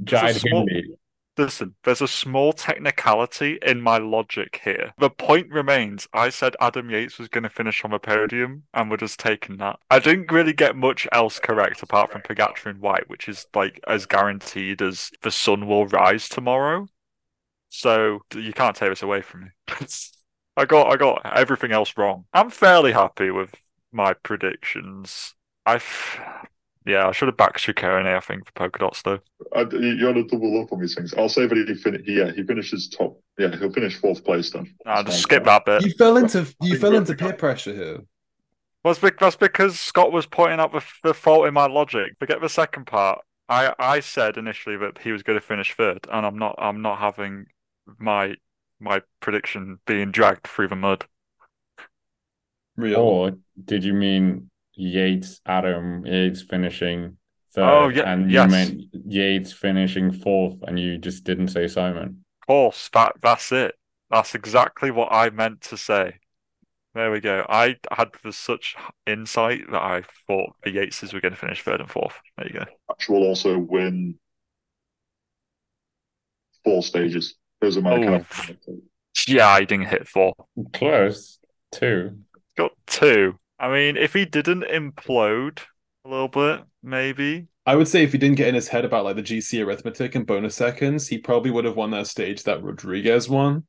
Jide 0.04 0.34
small- 0.40 0.66
Hindley. 0.68 0.95
Listen, 1.38 1.74
there's 1.84 2.00
a 2.00 2.08
small 2.08 2.52
technicality 2.54 3.58
in 3.60 3.82
my 3.82 3.98
logic 3.98 4.60
here. 4.64 4.94
The 4.98 5.10
point 5.10 5.50
remains, 5.50 6.08
I 6.12 6.30
said 6.30 6.56
Adam 6.60 6.88
Yates 6.88 7.18
was 7.18 7.28
going 7.28 7.44
to 7.44 7.50
finish 7.50 7.84
on 7.84 7.90
the 7.90 7.98
podium, 7.98 8.64
and 8.72 8.90
we're 8.90 8.96
just 8.96 9.20
taking 9.20 9.58
that. 9.58 9.78
I 9.90 9.98
didn't 9.98 10.32
really 10.32 10.54
get 10.54 10.76
much 10.76 11.06
else 11.12 11.38
correct 11.38 11.82
apart 11.82 12.10
from 12.10 12.22
Pogacar 12.22 12.70
in 12.70 12.80
white, 12.80 13.08
which 13.10 13.28
is 13.28 13.46
like 13.54 13.80
as 13.86 14.06
guaranteed 14.06 14.80
as 14.80 15.10
the 15.22 15.30
sun 15.30 15.66
will 15.66 15.86
rise 15.86 16.28
tomorrow. 16.28 16.86
So 17.68 18.20
you 18.34 18.52
can't 18.52 18.74
take 18.74 18.90
this 18.90 19.02
away 19.02 19.20
from 19.20 19.42
me. 19.42 19.48
I 20.56 20.64
got 20.64 20.90
I 20.90 20.96
got 20.96 21.36
everything 21.36 21.72
else 21.72 21.92
wrong. 21.98 22.24
I'm 22.32 22.48
fairly 22.50 22.92
happy 22.92 23.30
with 23.30 23.54
my 23.92 24.14
predictions. 24.14 25.34
I, 25.66 25.76
f- 25.76 26.18
yeah, 26.86 27.08
I 27.08 27.12
should 27.12 27.28
have 27.28 27.36
backed 27.36 27.58
Ciccone, 27.58 28.06
I 28.06 28.20
think, 28.20 28.46
for 28.46 28.52
polka 28.52 28.78
dots 28.78 29.02
though. 29.02 29.18
I, 29.54 29.62
you 29.62 30.00
got 30.00 30.12
to 30.12 30.24
double 30.24 30.62
up 30.62 30.72
on 30.72 30.80
these 30.80 30.94
things. 30.94 31.12
I'll 31.14 31.28
say 31.28 31.46
that 31.46 31.56
he 31.56 31.74
fin- 31.74 32.04
yeah 32.06 32.30
he 32.30 32.44
finishes 32.44 32.88
top. 32.88 33.20
Yeah, 33.38 33.54
he'll 33.56 33.72
finish 33.72 33.96
fourth 33.96 34.24
place 34.24 34.50
then. 34.50 34.72
Nah, 34.84 35.02
just 35.02 35.22
skip 35.22 35.44
that 35.44 35.64
bit. 35.64 35.84
you 35.84 35.90
fell 35.92 36.16
into 36.16 36.46
you 36.62 36.78
fell 36.78 36.94
into 36.94 37.14
peer 37.14 37.32
pressure 37.32 37.74
here. 37.74 37.98
Well, 38.84 38.94
that's 38.94 39.00
bec- 39.00 39.18
that's 39.18 39.36
because 39.36 39.80
Scott 39.80 40.12
was 40.12 40.26
pointing 40.26 40.60
out 40.60 40.72
the, 40.72 40.84
the 41.02 41.12
fault 41.12 41.48
in 41.48 41.54
my 41.54 41.66
logic. 41.66 42.12
Forget 42.20 42.40
the 42.40 42.48
second 42.48 42.86
part. 42.86 43.18
I, 43.48 43.74
I 43.78 44.00
said 44.00 44.36
initially 44.36 44.76
that 44.76 44.98
he 44.98 45.12
was 45.12 45.22
going 45.22 45.38
to 45.38 45.44
finish 45.44 45.74
third, 45.74 46.06
and 46.10 46.24
I'm 46.24 46.38
not. 46.38 46.54
I'm 46.58 46.82
not 46.82 46.98
having 46.98 47.46
my 47.98 48.36
my 48.78 49.02
prediction 49.20 49.80
being 49.86 50.12
dragged 50.12 50.46
through 50.46 50.68
the 50.68 50.76
mud. 50.76 51.04
Real. 52.76 53.00
Or 53.00 53.32
did 53.64 53.84
you 53.84 53.94
mean 53.94 54.50
Yates, 54.76 55.40
Adam 55.46 56.04
Yates 56.06 56.42
finishing 56.42 57.16
third? 57.54 57.64
Oh, 57.64 57.88
yeah, 57.88 58.12
and 58.12 58.30
yes. 58.30 58.44
you 58.44 58.50
meant 58.50 58.82
Yates 58.92 59.52
finishing 59.52 60.12
fourth, 60.12 60.56
and 60.62 60.78
you 60.78 60.98
just 60.98 61.24
didn't 61.24 61.48
say 61.48 61.66
Simon. 61.66 62.24
Of 62.42 62.46
course, 62.46 62.90
that 62.92 63.14
that's 63.20 63.50
it. 63.52 63.74
That's 64.10 64.34
exactly 64.34 64.90
what 64.90 65.08
I 65.10 65.30
meant 65.30 65.62
to 65.62 65.76
say. 65.76 66.18
There 66.94 67.10
we 67.10 67.20
go. 67.20 67.44
I 67.48 67.76
had 67.90 68.12
such 68.30 68.74
insight 69.06 69.70
that 69.70 69.82
I 69.82 70.02
thought 70.26 70.54
the 70.64 70.70
Yateses 70.70 71.12
were 71.12 71.20
going 71.20 71.34
to 71.34 71.38
finish 71.38 71.62
third 71.62 71.80
and 71.80 71.90
fourth. 71.90 72.14
There 72.38 72.46
you 72.46 72.54
go. 72.54 72.64
Patch 72.88 73.08
will 73.08 73.24
also 73.24 73.58
win 73.58 74.14
four 76.64 76.82
stages. 76.82 77.34
Those 77.60 77.76
are 77.76 77.82
my 77.82 77.96
kind 77.96 78.14
of. 78.14 78.26
Yeah, 79.28 79.48
I 79.48 79.64
didn't 79.64 79.88
hit 79.88 80.08
four. 80.08 80.34
Close. 80.72 81.38
Two. 81.72 82.18
Got 82.56 82.72
two. 82.86 83.38
I 83.58 83.70
mean, 83.72 83.96
if 83.96 84.12
he 84.12 84.24
didn't 84.24 84.64
implode 84.64 85.60
a 86.04 86.08
little 86.08 86.28
bit, 86.28 86.62
maybe. 86.82 87.46
I 87.64 87.74
would 87.74 87.88
say 87.88 88.04
if 88.04 88.12
he 88.12 88.18
didn't 88.18 88.36
get 88.36 88.48
in 88.48 88.54
his 88.54 88.68
head 88.68 88.84
about 88.84 89.04
like 89.04 89.16
the 89.16 89.22
GC 89.22 89.64
arithmetic 89.64 90.14
and 90.14 90.26
bonus 90.26 90.54
seconds, 90.54 91.08
he 91.08 91.18
probably 91.18 91.50
would 91.50 91.64
have 91.64 91.76
won 91.76 91.90
that 91.92 92.06
stage 92.06 92.44
that 92.44 92.62
Rodriguez 92.62 93.28
won. 93.28 93.64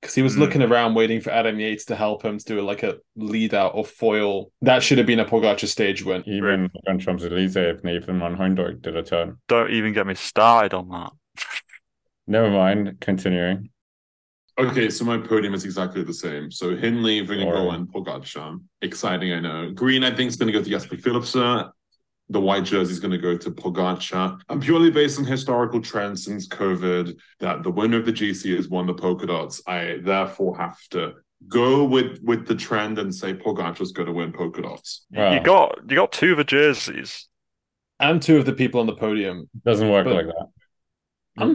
Because 0.00 0.14
he 0.14 0.22
was 0.22 0.34
Hmm. 0.34 0.40
looking 0.40 0.62
around 0.62 0.94
waiting 0.94 1.20
for 1.20 1.30
Adam 1.30 1.58
Yates 1.58 1.84
to 1.86 1.96
help 1.96 2.24
him 2.24 2.38
to 2.38 2.44
do 2.44 2.60
like 2.62 2.82
a 2.82 2.96
lead 3.16 3.54
out 3.54 3.72
or 3.74 3.84
foil. 3.84 4.50
That 4.60 4.82
should 4.82 4.98
have 4.98 5.06
been 5.06 5.20
a 5.20 5.24
Pogacar 5.24 5.66
stage 5.68 6.04
win. 6.04 6.22
Even 6.26 6.70
on 6.86 6.98
Champs 6.98 7.24
Elysees, 7.24 7.56
if 7.56 7.84
Nathan 7.84 8.18
Van 8.18 8.36
Hooydonck 8.36 8.82
did 8.82 8.96
a 8.96 9.02
turn. 9.02 9.38
Don't 9.48 9.70
even 9.70 9.92
get 9.92 10.06
me 10.06 10.14
started 10.14 10.74
on 10.74 10.88
that. 10.90 11.12
Never 12.26 12.50
mind. 12.50 12.96
Continuing. 13.00 13.70
Okay, 14.58 14.88
so 14.88 15.04
my 15.04 15.18
podium 15.18 15.52
is 15.52 15.64
exactly 15.64 16.02
the 16.02 16.14
same. 16.14 16.50
So 16.50 16.74
Hindley, 16.76 17.24
Vingegaard, 17.26 17.54
Alright. 17.56 17.78
and 17.78 17.88
Pogacar. 17.92 18.58
Exciting, 18.80 19.32
I 19.32 19.40
know. 19.40 19.70
Green, 19.72 20.02
I 20.02 20.14
think, 20.14 20.28
is 20.28 20.36
going 20.36 20.46
to 20.50 20.52
go 20.58 20.64
to 20.64 20.70
Jasper 20.70 20.96
Philipsen. 20.96 21.70
The 22.30 22.40
white 22.40 22.64
jersey 22.64 22.90
is 22.92 22.98
going 22.98 23.12
to 23.12 23.18
go 23.18 23.36
to 23.36 23.50
Pogacar. 23.50 24.40
And 24.48 24.62
purely 24.62 24.90
based 24.90 25.18
on 25.18 25.26
historical 25.26 25.80
trends 25.82 26.24
since 26.24 26.48
COVID, 26.48 27.16
that 27.40 27.62
the 27.62 27.70
winner 27.70 27.98
of 27.98 28.06
the 28.06 28.12
GC 28.12 28.56
has 28.56 28.68
won 28.68 28.86
the 28.86 28.94
polka 28.94 29.26
dots. 29.26 29.60
I 29.66 29.98
therefore 30.02 30.56
have 30.56 30.78
to 30.90 31.14
go 31.48 31.84
with 31.84 32.18
with 32.22 32.46
the 32.46 32.54
trend 32.54 32.98
and 32.98 33.14
say 33.14 33.34
Pogacar's 33.34 33.92
going 33.92 34.06
to 34.06 34.12
win 34.12 34.32
polka 34.32 34.62
dots. 34.62 35.04
Wow. 35.12 35.34
You 35.34 35.40
got 35.40 35.78
you 35.88 35.96
got 35.96 36.12
two 36.12 36.32
of 36.32 36.38
the 36.38 36.44
jerseys. 36.44 37.28
And 38.00 38.20
two 38.20 38.38
of 38.38 38.44
the 38.46 38.52
people 38.54 38.80
on 38.80 38.86
the 38.86 38.96
podium. 38.96 39.48
Doesn't 39.64 39.88
work 39.90 40.06
But- 40.06 40.14
like 40.14 40.26
that. 40.26 40.46
I'm- 41.38 41.54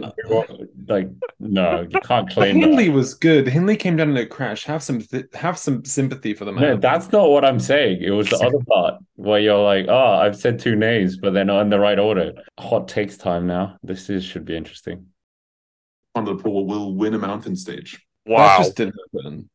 like 0.88 1.08
no, 1.40 1.82
you 1.90 2.00
can't 2.00 2.28
claim 2.30 2.56
Hindley 2.60 2.86
that. 2.86 2.92
was 2.94 3.14
good. 3.14 3.48
Hindley 3.48 3.76
came 3.76 3.96
down 3.96 4.10
in 4.10 4.16
a 4.16 4.26
crash. 4.26 4.64
Have 4.64 4.82
some 4.82 5.00
th- 5.00 5.26
have 5.34 5.58
some 5.58 5.84
sympathy 5.84 6.34
for 6.34 6.44
the 6.44 6.52
man. 6.52 6.62
No, 6.62 6.76
that's 6.76 7.10
not 7.12 7.30
what 7.30 7.44
I'm 7.44 7.58
saying. 7.60 8.02
It 8.02 8.10
was 8.10 8.28
the 8.28 8.36
other 8.36 8.58
part 8.68 9.02
where 9.16 9.40
you're 9.40 9.58
like, 9.62 9.86
oh, 9.88 10.14
I've 10.14 10.36
said 10.36 10.58
two 10.58 10.76
names, 10.76 11.16
but 11.16 11.32
they're 11.34 11.44
not 11.44 11.62
in 11.62 11.70
the 11.70 11.80
right 11.80 11.98
order. 11.98 12.32
Hot 12.60 12.86
takes 12.88 13.16
time 13.16 13.46
now. 13.46 13.76
This 13.82 14.08
is 14.10 14.24
should 14.24 14.44
be 14.44 14.56
interesting. 14.56 15.06
Van 16.14 16.24
der 16.26 16.34
Poel 16.34 16.66
will 16.66 16.94
win 16.94 17.14
a 17.14 17.18
mountain 17.18 17.56
stage. 17.56 18.04
That 18.26 18.32
Wow. 18.32 18.58
just 18.58 18.76
didn't 18.76 18.94
happen. 19.14 19.48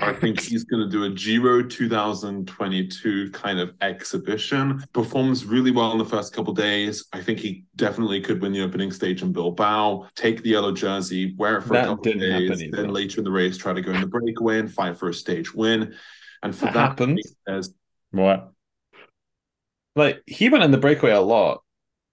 I 0.00 0.12
think 0.12 0.40
he's 0.48 0.64
going 0.64 0.82
to 0.82 0.88
do 0.88 1.04
a 1.04 1.10
Giro 1.10 1.62
2022 1.62 3.30
kind 3.30 3.58
of 3.58 3.72
exhibition. 3.80 4.84
Performs 4.92 5.44
really 5.44 5.70
well 5.70 5.92
in 5.92 5.98
the 5.98 6.04
first 6.04 6.32
couple 6.32 6.52
days. 6.52 7.06
I 7.12 7.20
think 7.20 7.38
he 7.38 7.64
definitely 7.76 8.20
could 8.20 8.40
win 8.40 8.52
the 8.52 8.62
opening 8.62 8.92
stage 8.92 9.22
in 9.22 9.32
Bilbao, 9.32 10.08
take 10.14 10.42
the 10.42 10.50
yellow 10.50 10.72
jersey, 10.72 11.34
wear 11.36 11.58
it 11.58 11.62
for 11.62 11.74
That 11.74 11.84
a 11.84 11.88
couple 11.88 12.04
didn't 12.04 12.20
days, 12.20 12.70
then 12.70 12.88
later 12.88 13.20
in 13.20 13.24
the 13.24 13.30
race 13.30 13.56
try 13.56 13.72
to 13.72 13.80
go 13.80 13.92
in 13.92 14.00
the 14.00 14.06
breakaway 14.06 14.58
and 14.58 14.72
fight 14.72 14.96
for 14.96 15.08
a 15.08 15.14
stage 15.14 15.54
win. 15.54 15.94
And 16.42 16.54
for 16.54 16.66
That 16.66 16.74
that, 16.74 16.80
happened. 16.80 17.20
there's 17.46 17.72
What? 18.10 18.52
Like 19.94 20.22
he 20.26 20.48
went 20.48 20.64
in 20.64 20.70
the 20.70 20.78
breakaway 20.78 21.12
a 21.12 21.20
lot. 21.20 21.62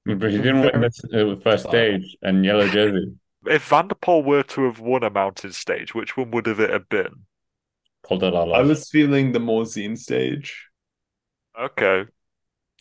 But 0.05 0.31
he 0.31 0.37
didn't 0.37 0.61
win 0.61 0.81
this 0.81 1.01
uh, 1.13 1.35
first 1.43 1.67
stage 1.67 2.17
and 2.21 2.43
yellow 2.43 2.67
jersey. 2.67 3.13
If 3.45 3.67
Van 3.67 3.87
der 3.87 3.95
Poel 3.95 4.23
were 4.23 4.43
to 4.43 4.63
have 4.63 4.79
won 4.79 5.03
a 5.03 5.09
mountain 5.09 5.53
stage, 5.53 5.93
which 5.93 6.17
one 6.17 6.31
would 6.31 6.45
have 6.45 6.59
it 6.59 6.71
have 6.71 6.89
been? 6.89 7.25
Pulled 8.07 8.23
it 8.23 8.33
all 8.33 8.53
I 8.53 8.61
was 8.61 8.89
feeling 8.89 9.31
the 9.31 9.39
Morzine 9.39 9.97
stage. 9.97 10.67
Okay. 11.59 12.05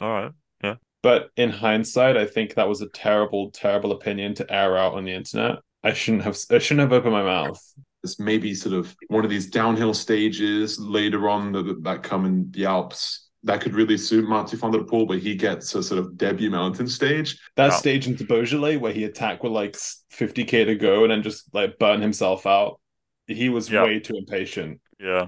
All 0.01 0.09
right. 0.13 0.33
Yeah. 0.63 0.77
But 1.03 1.31
in 1.37 1.51
hindsight, 1.51 2.17
I 2.17 2.27
think 2.27 2.55
that 2.55 2.69
was 2.69 2.81
a 2.83 2.89
terrible, 2.89 3.51
terrible 3.51 3.93
opinion 3.93 4.35
to 4.35 4.53
air 4.53 4.77
out 4.77 4.95
on 4.95 5.05
the 5.05 5.13
internet. 5.13 5.57
I 5.83 5.93
shouldn't 5.93 6.25
have. 6.25 6.39
I 6.51 6.59
shouldn't 6.59 6.81
have 6.91 6.93
opened 6.93 7.13
my 7.13 7.23
mouth. 7.23 7.61
there's 8.03 8.19
maybe 8.21 8.55
sort 8.55 8.75
of 8.75 8.95
one 9.09 9.25
of 9.25 9.31
these 9.31 9.51
downhill 9.51 9.93
stages 9.95 10.79
later 10.79 11.29
on 11.29 11.51
that, 11.53 11.83
that 11.83 12.03
come 12.05 12.25
in 12.25 12.51
the 12.53 12.65
Alps 12.65 13.29
that 13.45 13.61
could 13.61 13.75
really 13.75 13.97
suit 13.97 14.29
Mathieu 14.29 14.59
van 14.59 14.73
der 14.73 14.81
Poel, 14.81 15.07
but 15.07 15.19
he 15.21 15.35
gets 15.37 15.75
a 15.75 15.83
sort 15.83 15.99
of 16.01 16.17
debut 16.17 16.51
mountain 16.51 16.89
stage. 16.89 17.39
That 17.57 17.69
Yeah. 17.71 17.77
stage 17.77 18.07
into 18.09 18.25
Beaujolais 18.25 18.77
where 18.77 18.93
he 18.93 19.05
attacked 19.05 19.43
with 19.45 19.53
like 19.53 19.77
50k 20.11 20.65
to 20.65 20.75
go 20.75 21.03
and 21.05 21.13
then 21.13 21.23
just 21.23 21.53
like 21.55 21.79
burn 21.79 22.01
himself 22.01 22.47
out. 22.47 22.81
He 23.29 23.49
was 23.49 23.71
Yeah. 23.71 23.85
way 23.85 24.01
too 24.01 24.17
impatient. 24.17 24.81
Yeah, 24.99 25.27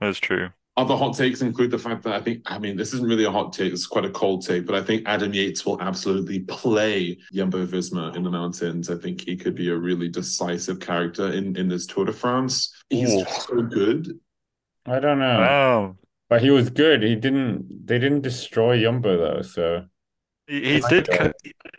that's 0.00 0.18
true. 0.18 0.50
Other 0.78 0.94
hot 0.94 1.16
takes 1.16 1.40
include 1.40 1.70
the 1.70 1.78
fact 1.78 2.02
that 2.02 2.12
I 2.12 2.20
think, 2.20 2.42
I 2.44 2.58
mean, 2.58 2.76
this 2.76 2.92
isn't 2.92 3.08
really 3.08 3.24
a 3.24 3.30
hot 3.30 3.54
take, 3.54 3.72
it's 3.72 3.86
quite 3.86 4.04
a 4.04 4.10
cold 4.10 4.46
take, 4.46 4.66
but 4.66 4.74
I 4.74 4.82
think 4.82 5.04
Adam 5.06 5.32
Yates 5.32 5.64
will 5.64 5.80
absolutely 5.80 6.40
play 6.40 7.18
Jumbo 7.32 7.64
Visma 7.66 8.14
in 8.14 8.22
the 8.22 8.30
mountains. 8.30 8.90
I 8.90 8.96
think 8.96 9.22
he 9.22 9.36
could 9.36 9.54
be 9.54 9.70
a 9.70 9.76
really 9.76 10.10
decisive 10.10 10.78
character 10.78 11.32
in, 11.32 11.56
in 11.56 11.66
this 11.68 11.86
Tour 11.86 12.04
de 12.04 12.12
France. 12.12 12.74
He's 12.90 13.10
Ooh. 13.14 13.24
so 13.24 13.62
good. 13.62 14.20
I 14.84 15.00
don't 15.00 15.18
know. 15.18 15.40
Oh, 15.40 15.96
But 16.28 16.42
he 16.42 16.50
was 16.50 16.70
good. 16.70 17.02
He 17.02 17.14
didn't. 17.14 17.86
They 17.86 17.98
didn't 17.98 18.20
destroy 18.20 18.80
Jumbo 18.80 19.16
though. 19.16 19.42
So 19.42 19.86
He, 20.46 20.74
he 20.74 20.80
did. 20.80 21.08
Uh, 21.08 21.32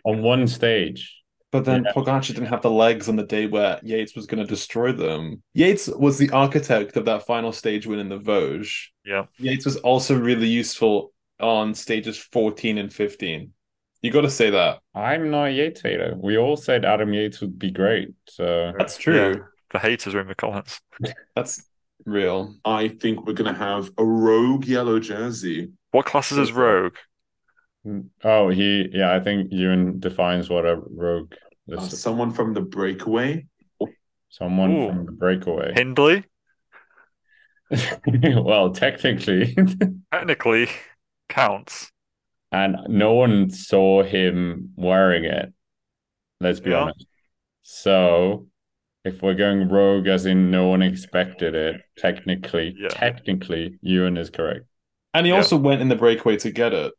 on 0.04 0.24
one 0.24 0.48
stage, 0.48 1.22
But 1.52 1.66
then 1.66 1.86
Yeah. 1.86 1.94
Pogacar 1.94 2.28
didn't 2.28 2.48
have 2.48 2.62
the 2.62 2.72
legs 2.72 3.08
on 3.08 3.16
the 3.16 3.24
day 3.24 3.48
where 3.48 3.80
Yates 3.84 4.16
was 4.16 4.26
going 4.26 4.46
to 4.46 4.50
destroy 4.50 4.92
them. 4.92 5.42
Yates 5.54 5.88
was 5.88 6.18
the 6.18 6.30
architect 6.32 6.98
of 6.98 7.06
that 7.06 7.26
final 7.26 7.52
stage 7.52 7.88
win 7.88 8.00
in 8.00 8.10
the 8.10 8.20
Vosges. 8.20 8.90
Yeah. 9.06 9.26
Yates 9.38 9.66
was 9.66 9.78
also 9.78 10.18
really 10.18 10.48
useful 10.48 11.14
on 11.40 11.74
stages 11.74 12.18
14 12.18 12.78
and 12.78 12.92
15. 12.92 13.52
You 14.02 14.12
got 14.12 14.22
to 14.22 14.30
say 14.30 14.50
that. 14.50 14.80
I'm 14.94 15.32
not 15.32 15.46
a 15.46 15.52
Yates 15.52 15.82
hater. 15.82 16.16
We 16.18 16.38
all 16.38 16.58
said 16.58 16.86
Adam 16.86 17.14
Yates 17.14 17.42
would 17.42 17.58
be 17.58 17.72
great. 17.72 18.10
So 18.28 18.74
That's 18.78 18.98
true. 18.98 19.46
The 19.72 19.80
haters 19.80 20.16
are 20.16 20.22
in 20.22 20.28
the 20.28 20.36
comments. 20.36 20.82
That's 21.36 21.64
real. 22.06 22.56
I 22.64 22.90
think 22.90 23.26
we're 23.26 23.34
going 23.34 23.54
to 23.54 23.60
have 23.60 23.90
a 23.98 24.06
rogue 24.06 24.66
yellow 24.66 25.00
jersey. 25.00 25.72
What 25.92 26.06
classes 26.06 26.38
is 26.38 26.52
Rogue? 26.52 26.96
Oh, 28.24 28.50
he 28.50 28.90
yeah. 28.92 29.14
I 29.14 29.20
think 29.20 29.52
Ewan 29.52 30.00
defines 30.00 30.50
what 30.50 30.66
a 30.66 30.76
rogue. 30.76 31.34
Uh, 31.72 31.78
is. 31.82 32.00
someone 32.02 32.32
from 32.32 32.54
the 32.54 32.62
breakaway. 32.62 33.46
someone 34.30 34.72
Ooh. 34.72 34.88
from 34.88 35.06
the 35.06 35.12
breakaway. 35.12 35.74
Hindley? 35.76 36.24
well, 38.24 38.72
technically, 38.72 39.56
Technically 40.14 40.70
counts. 41.28 41.92
and 42.52 42.78
no 42.88 43.14
one 43.14 43.50
saw 43.50 44.04
him 44.04 44.72
wearing 44.78 45.26
it. 45.26 45.54
Let's 46.40 46.60
be 46.62 46.70
Yeah. 46.72 46.84
honest. 46.84 47.06
So, 47.64 48.48
if 49.04 49.22
we're 49.22 49.34
going 49.34 49.68
rogue, 49.68 50.08
as 50.08 50.26
in 50.26 50.50
no 50.52 50.68
one 50.70 50.82
expected 50.82 51.56
it, 51.56 51.82
technically, 51.98 52.76
Yeah. 52.78 52.88
technically, 52.90 53.78
Ewan 53.82 54.16
is 54.18 54.30
correct. 54.30 54.66
And 55.14 55.26
he 55.26 55.32
Yeah. 55.32 55.38
also 55.40 55.58
went 55.58 55.82
in 55.82 55.90
the 55.90 55.96
breakaway 55.98 56.38
to 56.38 56.52
get 56.52 56.74
it. 56.74 56.94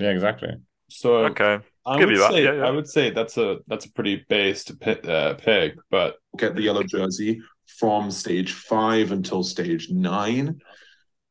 Yeah, 0.00 0.10
exactly. 0.10 0.50
So 0.88 1.26
Okay. 1.26 1.58
I 1.86 1.98
give 1.98 2.08
would 2.08 2.14
you 2.16 2.20
that. 2.22 2.32
say 2.32 2.44
Yeah, 2.44 2.52
yeah. 2.54 2.66
I 2.66 2.70
would 2.70 2.88
say 2.88 3.10
that's 3.10 3.36
a 3.38 3.58
that's 3.68 3.86
a 3.86 3.92
pretty 3.92 4.24
based 4.28 4.78
pi- 4.80 4.92
uh, 5.08 5.34
pick, 5.34 5.74
but 5.90 6.16
Get 6.36 6.54
the 6.54 6.62
yellow 6.62 6.82
jersey 6.82 7.40
from 7.78 8.10
stage 8.10 8.52
five 8.52 9.12
until 9.12 9.42
stage 9.42 9.90
nine. 9.90 10.60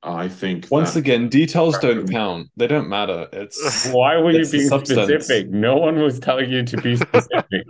I 0.01 0.29
think 0.29 0.67
once 0.71 0.93
that- 0.93 0.99
again, 0.99 1.27
details 1.29 1.77
don't 1.79 2.09
count. 2.09 2.47
They 2.55 2.67
don't 2.67 2.87
matter. 2.89 3.27
It's 3.33 3.89
Why 3.91 4.17
were 4.17 4.31
you 4.31 4.39
It's 4.39 4.51
the 4.51 4.59
being 4.59 4.69
specific? 4.69 5.49
No 5.49 5.75
one 5.75 5.99
was 5.99 6.19
telling 6.19 6.49
you 6.51 6.63
to 6.63 6.77
be 6.77 6.95
specific. 6.95 7.63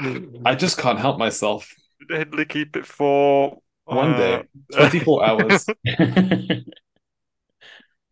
I 0.44 0.54
just 0.54 0.78
can't 0.78 0.98
help 0.98 1.18
myself. 1.18 1.68
Did 2.08 2.18
Hindley 2.18 2.44
keep 2.46 2.76
it 2.76 2.86
for 2.86 3.58
One 3.84 4.14
uh, 4.14 4.18
day, 4.18 4.42
24 4.72 5.26
hours. 5.26 5.66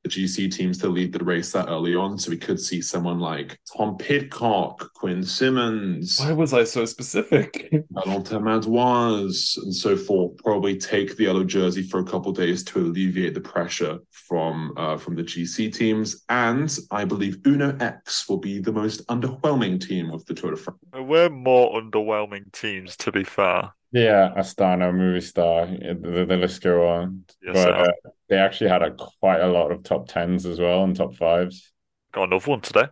The 0.04 0.10
GC 0.10 0.52
teams 0.54 0.76
to 0.78 0.88
lead 0.88 1.14
the 1.14 1.24
race 1.24 1.50
that 1.52 1.68
early 1.70 1.94
on, 1.94 2.18
so 2.18 2.30
we 2.30 2.36
could 2.36 2.60
see 2.60 2.82
someone 2.82 3.18
like 3.18 3.58
Tom 3.74 3.96
Pidcock, 3.96 4.92
Quinn 4.92 5.22
Simmons, 5.22 6.18
Why 6.20 6.32
was 6.32 6.52
I 6.52 6.64
so 6.64 6.84
specific? 6.84 7.72
Valentin 7.90 8.42
Madouas, 8.42 9.56
and 9.56 9.74
so 9.74 9.96
forth. 9.96 10.36
Probably 10.44 10.76
take 10.76 11.16
the 11.16 11.24
yellow 11.24 11.42
jersey 11.42 11.82
for 11.82 12.00
a 12.00 12.04
couple 12.04 12.32
days 12.32 12.62
to 12.64 12.80
alleviate 12.80 13.32
the 13.32 13.40
pressure 13.40 13.98
from 14.10 14.74
uh, 14.76 14.98
from 14.98 15.16
the 15.16 15.22
GC 15.22 15.74
teams, 15.74 16.22
and 16.28 16.76
I 16.90 17.06
believe 17.06 17.38
Uno 17.46 17.74
X 17.80 18.28
will 18.28 18.36
be 18.36 18.58
the 18.58 18.72
most 18.72 19.06
underwhelming 19.06 19.80
team 19.80 20.10
of 20.10 20.24
the 20.26 20.34
Tour 20.34 20.50
de 20.50 20.56
France. 20.58 20.78
We're 20.92 21.30
more 21.30 21.80
underwhelming 21.80 22.52
teams, 22.52 22.94
to 22.98 23.10
be 23.10 23.24
fair. 23.24 23.72
Yeah, 23.94 24.34
Astana, 24.36 24.92
Movistar, 24.92 26.02
the, 26.02 26.24
the 26.26 26.36
list 26.36 26.62
go 26.62 26.88
on. 26.88 27.24
Yes, 27.40 27.54
but 27.54 27.72
uh, 27.72 27.92
they 28.28 28.36
actually 28.36 28.70
had 28.70 28.82
a 28.82 28.90
quite 28.90 29.40
a 29.40 29.46
lot 29.46 29.70
of 29.70 29.84
top 29.84 30.08
tens 30.08 30.46
as 30.46 30.58
well 30.58 30.82
and 30.82 30.96
top 30.96 31.14
fives. 31.14 31.72
Got 32.12 32.24
another 32.24 32.50
one 32.50 32.60
today. 32.60 32.86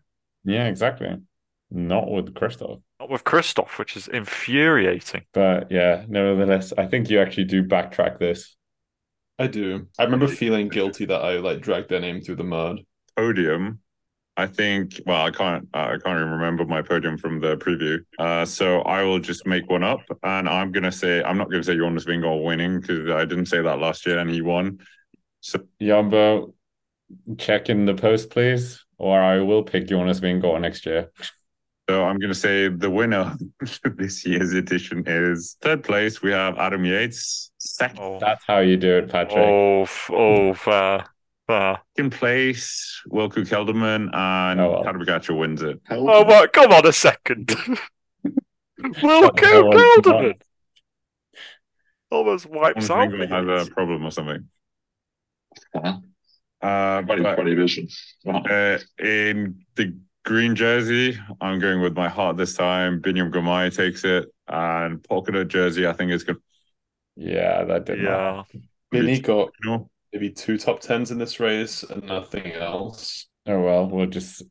Yeah, 0.44 0.66
exactly. 0.68 1.16
Not 1.73 2.09
with 2.09 2.35
Christoph. 2.35 2.80
Not 3.00 3.11
with 3.11 3.25
Christoph, 3.25 3.78
which 3.80 3.97
is 3.97 4.06
infuriating. 4.06 5.23
But 5.32 5.73
yeah, 5.73 6.04
nevertheless, 6.09 6.73
I 6.78 6.87
think 6.87 7.11
you 7.11 7.21
actually 7.21 7.44
do 7.44 7.64
backtrack 7.64 8.21
this. 8.21 8.56
I 9.40 9.49
do. 9.49 9.88
I 9.99 10.04
remember 10.04 10.28
feeling 10.28 10.68
guilty 10.68 11.06
that 11.06 11.21
I 11.21 11.38
like 11.38 11.62
dragged 11.62 11.88
their 11.88 12.00
name 12.00 12.21
through 12.21 12.37
the 12.37 12.44
mud. 12.44 12.80
Podium. 13.16 13.80
I 14.36 14.46
think. 14.46 15.00
Well, 15.04 15.26
I 15.26 15.30
can't. 15.30 15.68
I 15.74 15.96
can't 15.98 16.18
even 16.18 16.30
remember 16.30 16.64
my 16.64 16.80
podium 16.82 17.18
from 17.18 17.38
the 17.40 17.56
preview. 17.58 17.98
Uh, 18.18 18.44
so 18.44 18.80
I 18.82 19.02
will 19.02 19.18
just 19.18 19.46
make 19.46 19.68
one 19.68 19.82
up, 19.82 20.00
and 20.22 20.48
I'm 20.48 20.72
gonna 20.72 20.92
say 20.92 21.22
I'm 21.22 21.36
not 21.36 21.50
gonna 21.50 21.62
say 21.62 21.76
Jonas 21.76 22.04
Vingegaard 22.06 22.42
winning 22.44 22.80
because 22.80 23.10
I 23.10 23.24
didn't 23.26 23.46
say 23.46 23.60
that 23.60 23.78
last 23.78 24.06
year, 24.06 24.18
and 24.18 24.30
he 24.30 24.40
won. 24.40 24.78
So 25.40 25.60
Jumbo, 25.80 26.54
check 27.38 27.68
in 27.68 27.84
the 27.84 27.94
post, 27.94 28.30
please, 28.30 28.84
or 28.96 29.20
I 29.20 29.40
will 29.40 29.62
pick 29.64 29.86
Jonas 29.88 30.20
Vingegaard 30.20 30.60
next 30.62 30.86
year. 30.86 31.10
So 31.90 32.04
I'm 32.04 32.18
gonna 32.18 32.32
say 32.34 32.68
the 32.68 32.88
winner 32.88 33.36
this 33.96 34.24
year's 34.24 34.54
edition 34.54 35.02
is 35.06 35.56
third 35.60 35.82
place. 35.84 36.22
We 36.22 36.30
have 36.30 36.56
Adam 36.56 36.84
Yates. 36.86 37.50
Second, 37.58 37.98
Oh, 38.00 38.18
that's 38.18 38.44
how 38.46 38.60
you 38.60 38.76
do 38.76 38.98
it, 38.98 39.10
Patrick. 39.10 39.36
oh, 39.38 39.86
oh, 40.10 40.54
fair, 40.54 41.04
fair. 41.46 41.80
Second 41.96 42.11
place, 42.12 43.02
Wilco 43.11 43.44
Kelderman, 43.46 44.11
and 44.14 44.61
Oh, 44.61 44.70
well. 44.70 44.84
Tadej 44.84 45.04
Pogacar 45.06 45.38
wins 45.38 45.62
it. 45.62 45.80
Hell, 45.84 46.08
Oh, 46.11 46.25
but 46.25 46.52
come 46.52 46.72
on 46.72 46.87
a 46.87 46.92
second. 46.92 47.54
Will 48.25 49.22
No 49.22 49.30
Kill 49.30 49.68
one's 49.68 49.80
Kelderman 50.06 50.40
almost 52.11 52.46
wipes 52.46 52.90
out 52.90 53.08
Vingegaard 53.08 53.28
the 53.28 53.34
has 53.34 53.46
Yates. 53.61 53.68
a 53.68 53.72
problem 53.75 54.04
or 54.04 54.11
something. 54.11 54.49
Huh? 55.75 55.99
Uh, 56.61 57.02
but 57.02 57.16
2020 57.16 57.54
vision. 57.54 57.88
uh, 58.26 58.78
in 59.04 59.64
the 59.76 59.96
green 60.25 60.54
jersey, 60.54 61.18
I'm 61.40 61.58
going 61.58 61.80
with 61.80 61.96
my 61.96 62.08
heart 62.08 62.37
this 62.37 62.54
time. 62.54 63.00
Biniam 63.02 63.30
Girmay 63.32 63.75
takes 63.75 64.04
it, 64.04 64.26
and 64.46 65.02
polka 65.02 65.32
dot 65.32 65.49
jersey, 65.49 65.87
I 65.87 65.92
think 65.92 66.12
is 66.12 66.25
good. 66.25 66.37
Yeah, 67.16 67.64
that 67.64 67.84
did 67.87 68.02
Yeah. 68.02 68.42
Vinny 68.92 69.20
got 69.20 69.50
No. 69.64 69.90
Maybe 70.12 70.31
two 70.31 70.59
top 70.59 70.81
tens 70.81 71.11
in 71.11 71.19
this 71.19 71.40
race 71.40 71.83
and 71.83 72.04
nothing 72.04 72.52
else. 72.52 73.26
Oh 73.47 73.61
well, 73.61 73.87
we'll 73.88 74.07
just 74.07 74.42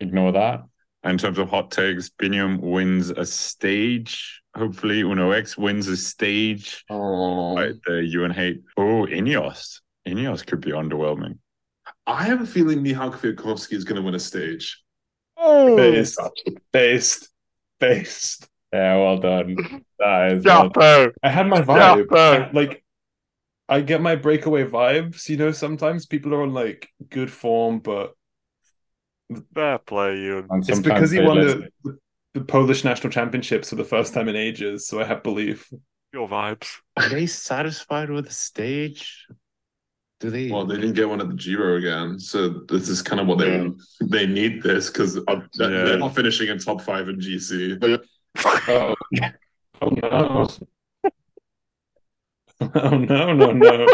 ignore 0.00 0.32
that. 0.32 0.62
In 1.04 1.18
terms 1.18 1.38
of 1.38 1.50
hot 1.50 1.70
takes, 1.70 2.08
Biniam 2.10 2.60
wins 2.60 3.10
a 3.10 3.26
stage. 3.26 4.40
Hopefully, 4.56 5.00
Uno 5.02 5.32
X 5.32 5.58
wins 5.58 5.86
a 5.88 5.96
stage. 5.96 6.84
Oh, 6.88 7.56
Right, 7.56 7.74
the 7.84 8.02
UN 8.06 8.30
hate. 8.30 8.62
Oh, 8.78 9.06
Ineos. 9.06 9.80
Ineos 10.08 10.46
could 10.46 10.60
be 10.62 10.70
underwhelming. 10.70 11.38
I 12.06 12.24
have 12.24 12.40
a 12.40 12.46
feeling 12.46 12.82
Michał 12.82 13.10
Kwiatkowski 13.12 13.74
is 13.74 13.84
going 13.84 13.96
to 13.96 14.02
win 14.02 14.14
a 14.14 14.20
stage. 14.20 14.82
Oh, 15.36 15.76
based, 15.76 16.18
based, 16.72 17.28
based. 17.80 18.48
Yeah, 18.72 18.96
well 18.96 19.18
done. 19.18 19.56
That 19.98 20.32
is 20.32 20.44
well 20.44 20.70
Chapo. 20.70 21.12
I 21.22 21.30
had 21.30 21.46
my 21.46 21.60
vibe. 21.60 22.06
Chapo. 22.06 22.54
Like, 22.54 22.83
I 23.68 23.80
get 23.80 24.00
my 24.02 24.16
breakaway 24.16 24.64
vibes. 24.64 25.28
You 25.28 25.36
know, 25.36 25.52
sometimes 25.52 26.06
people 26.06 26.34
are 26.34 26.42
on 26.42 26.52
like 26.52 26.88
good 27.08 27.30
form, 27.30 27.78
but 27.80 28.12
Fair 29.54 29.78
play, 29.78 30.18
you. 30.18 30.46
And 30.50 30.68
it's 30.68 30.80
because 30.80 31.10
he 31.10 31.20
won 31.20 31.38
listen. 31.38 31.68
the, 31.82 31.98
the 32.34 32.40
Polish 32.42 32.84
national 32.84 33.10
championships 33.10 33.70
for 33.70 33.76
the 33.76 33.84
first 33.84 34.12
time 34.12 34.28
in 34.28 34.36
ages. 34.36 34.86
So 34.86 35.00
I 35.00 35.04
have 35.04 35.22
belief. 35.22 35.70
Your 36.12 36.28
vibes. 36.28 36.68
Are 36.96 37.08
they 37.08 37.26
satisfied 37.26 38.10
with 38.10 38.26
the 38.26 38.32
stage? 38.32 39.26
Do 40.20 40.30
they? 40.30 40.50
Well, 40.50 40.66
they 40.66 40.76
didn't 40.76 40.92
get 40.92 41.08
one 41.08 41.20
at 41.20 41.28
the 41.28 41.34
Giro 41.34 41.76
again, 41.76 42.18
so 42.20 42.48
this 42.68 42.88
is 42.88 43.02
kind 43.02 43.20
of 43.20 43.26
what 43.26 43.38
they 43.38 43.56
Yeah. 43.56 43.68
they 44.02 44.26
need 44.26 44.62
this 44.62 44.90
because 44.90 45.16
Uh, 45.26 45.40
they're, 45.54 45.72
Yeah. 45.72 45.84
they're 45.84 45.98
not 45.98 46.14
finishing 46.14 46.48
in 46.48 46.58
top 46.58 46.82
five 46.82 47.08
in 47.08 47.18
GC. 47.18 47.78
Oh, 47.82 47.98
oh 49.82 49.88
no. 49.88 50.48
Oh 52.74 52.98
no, 52.98 53.32
no, 53.32 53.52
no. 53.52 53.86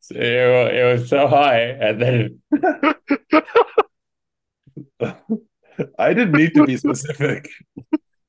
So 0.00 0.14
it, 0.14 0.52
wa- 0.52 0.70
it 0.72 0.84
was 0.92 1.08
so 1.08 1.26
high, 1.26 1.62
and 1.62 2.00
then 2.00 2.40
I 5.98 6.14
didn't 6.14 6.32
need 6.32 6.54
to 6.54 6.64
be 6.64 6.76
specific. 6.76 7.48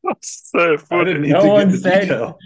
That's 0.03 0.49
so 0.51 0.73
I 0.73 0.77
funny. 0.77 1.05
didn't 1.05 1.21
need 1.23 1.31
No 1.33 1.41
to 1.43 1.47
one 1.47 1.69
give 1.69 1.81
the 1.83 1.89
said- 1.89 2.01
detail. 2.01 2.37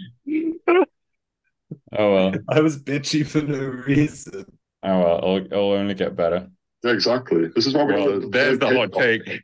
oh 1.96 2.14
well, 2.14 2.32
I 2.48 2.60
was 2.60 2.78
bitchy 2.78 3.26
for 3.26 3.40
no 3.42 3.58
reason. 3.86 4.44
oh 4.82 4.98
well, 5.00 5.18
it'll, 5.18 5.36
it'll 5.46 5.72
only 5.72 5.94
get 5.94 6.16
better. 6.16 6.48
Yeah, 6.84 6.92
exactly. 6.92 7.48
This 7.54 7.66
is 7.66 7.74
why 7.74 7.84
we 7.84 7.94
Well, 7.94 8.28
there's 8.30 8.58
the 8.58 8.74
hot 8.74 8.92
take. 8.92 9.42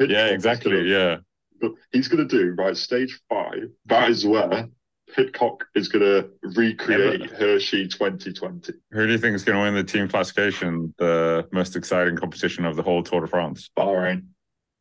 Yeah, 0.00 0.26
exactly. 0.28 0.90
Yeah, 0.90 1.18
gonna- 1.60 1.74
He's 1.92 2.08
going 2.08 2.26
to 2.26 2.38
do, 2.38 2.54
right, 2.56 2.76
stage 2.76 3.20
five. 3.28 3.68
That 3.86 4.08
is 4.10 4.24
where 4.26 4.68
Pidcock 5.14 5.64
is 5.74 5.88
going 5.88 6.04
to 6.04 6.30
recreate 6.42 7.20
Yeah, 7.20 7.26
Hershey 7.36 7.88
2020. 7.88 8.72
who 8.92 9.06
do 9.06 9.12
you 9.12 9.18
think 9.18 9.34
is 9.34 9.44
going 9.44 9.58
to 9.58 9.62
win 9.64 9.74
the 9.74 9.84
team 9.84 10.08
classification, 10.08 10.94
the 10.98 11.48
most 11.52 11.76
exciting 11.76 12.16
competition 12.16 12.64
of 12.64 12.76
the 12.76 12.82
whole 12.82 13.02
Tour 13.02 13.22
de 13.22 13.26
France? 13.26 13.70
Bahrain. 13.76 14.24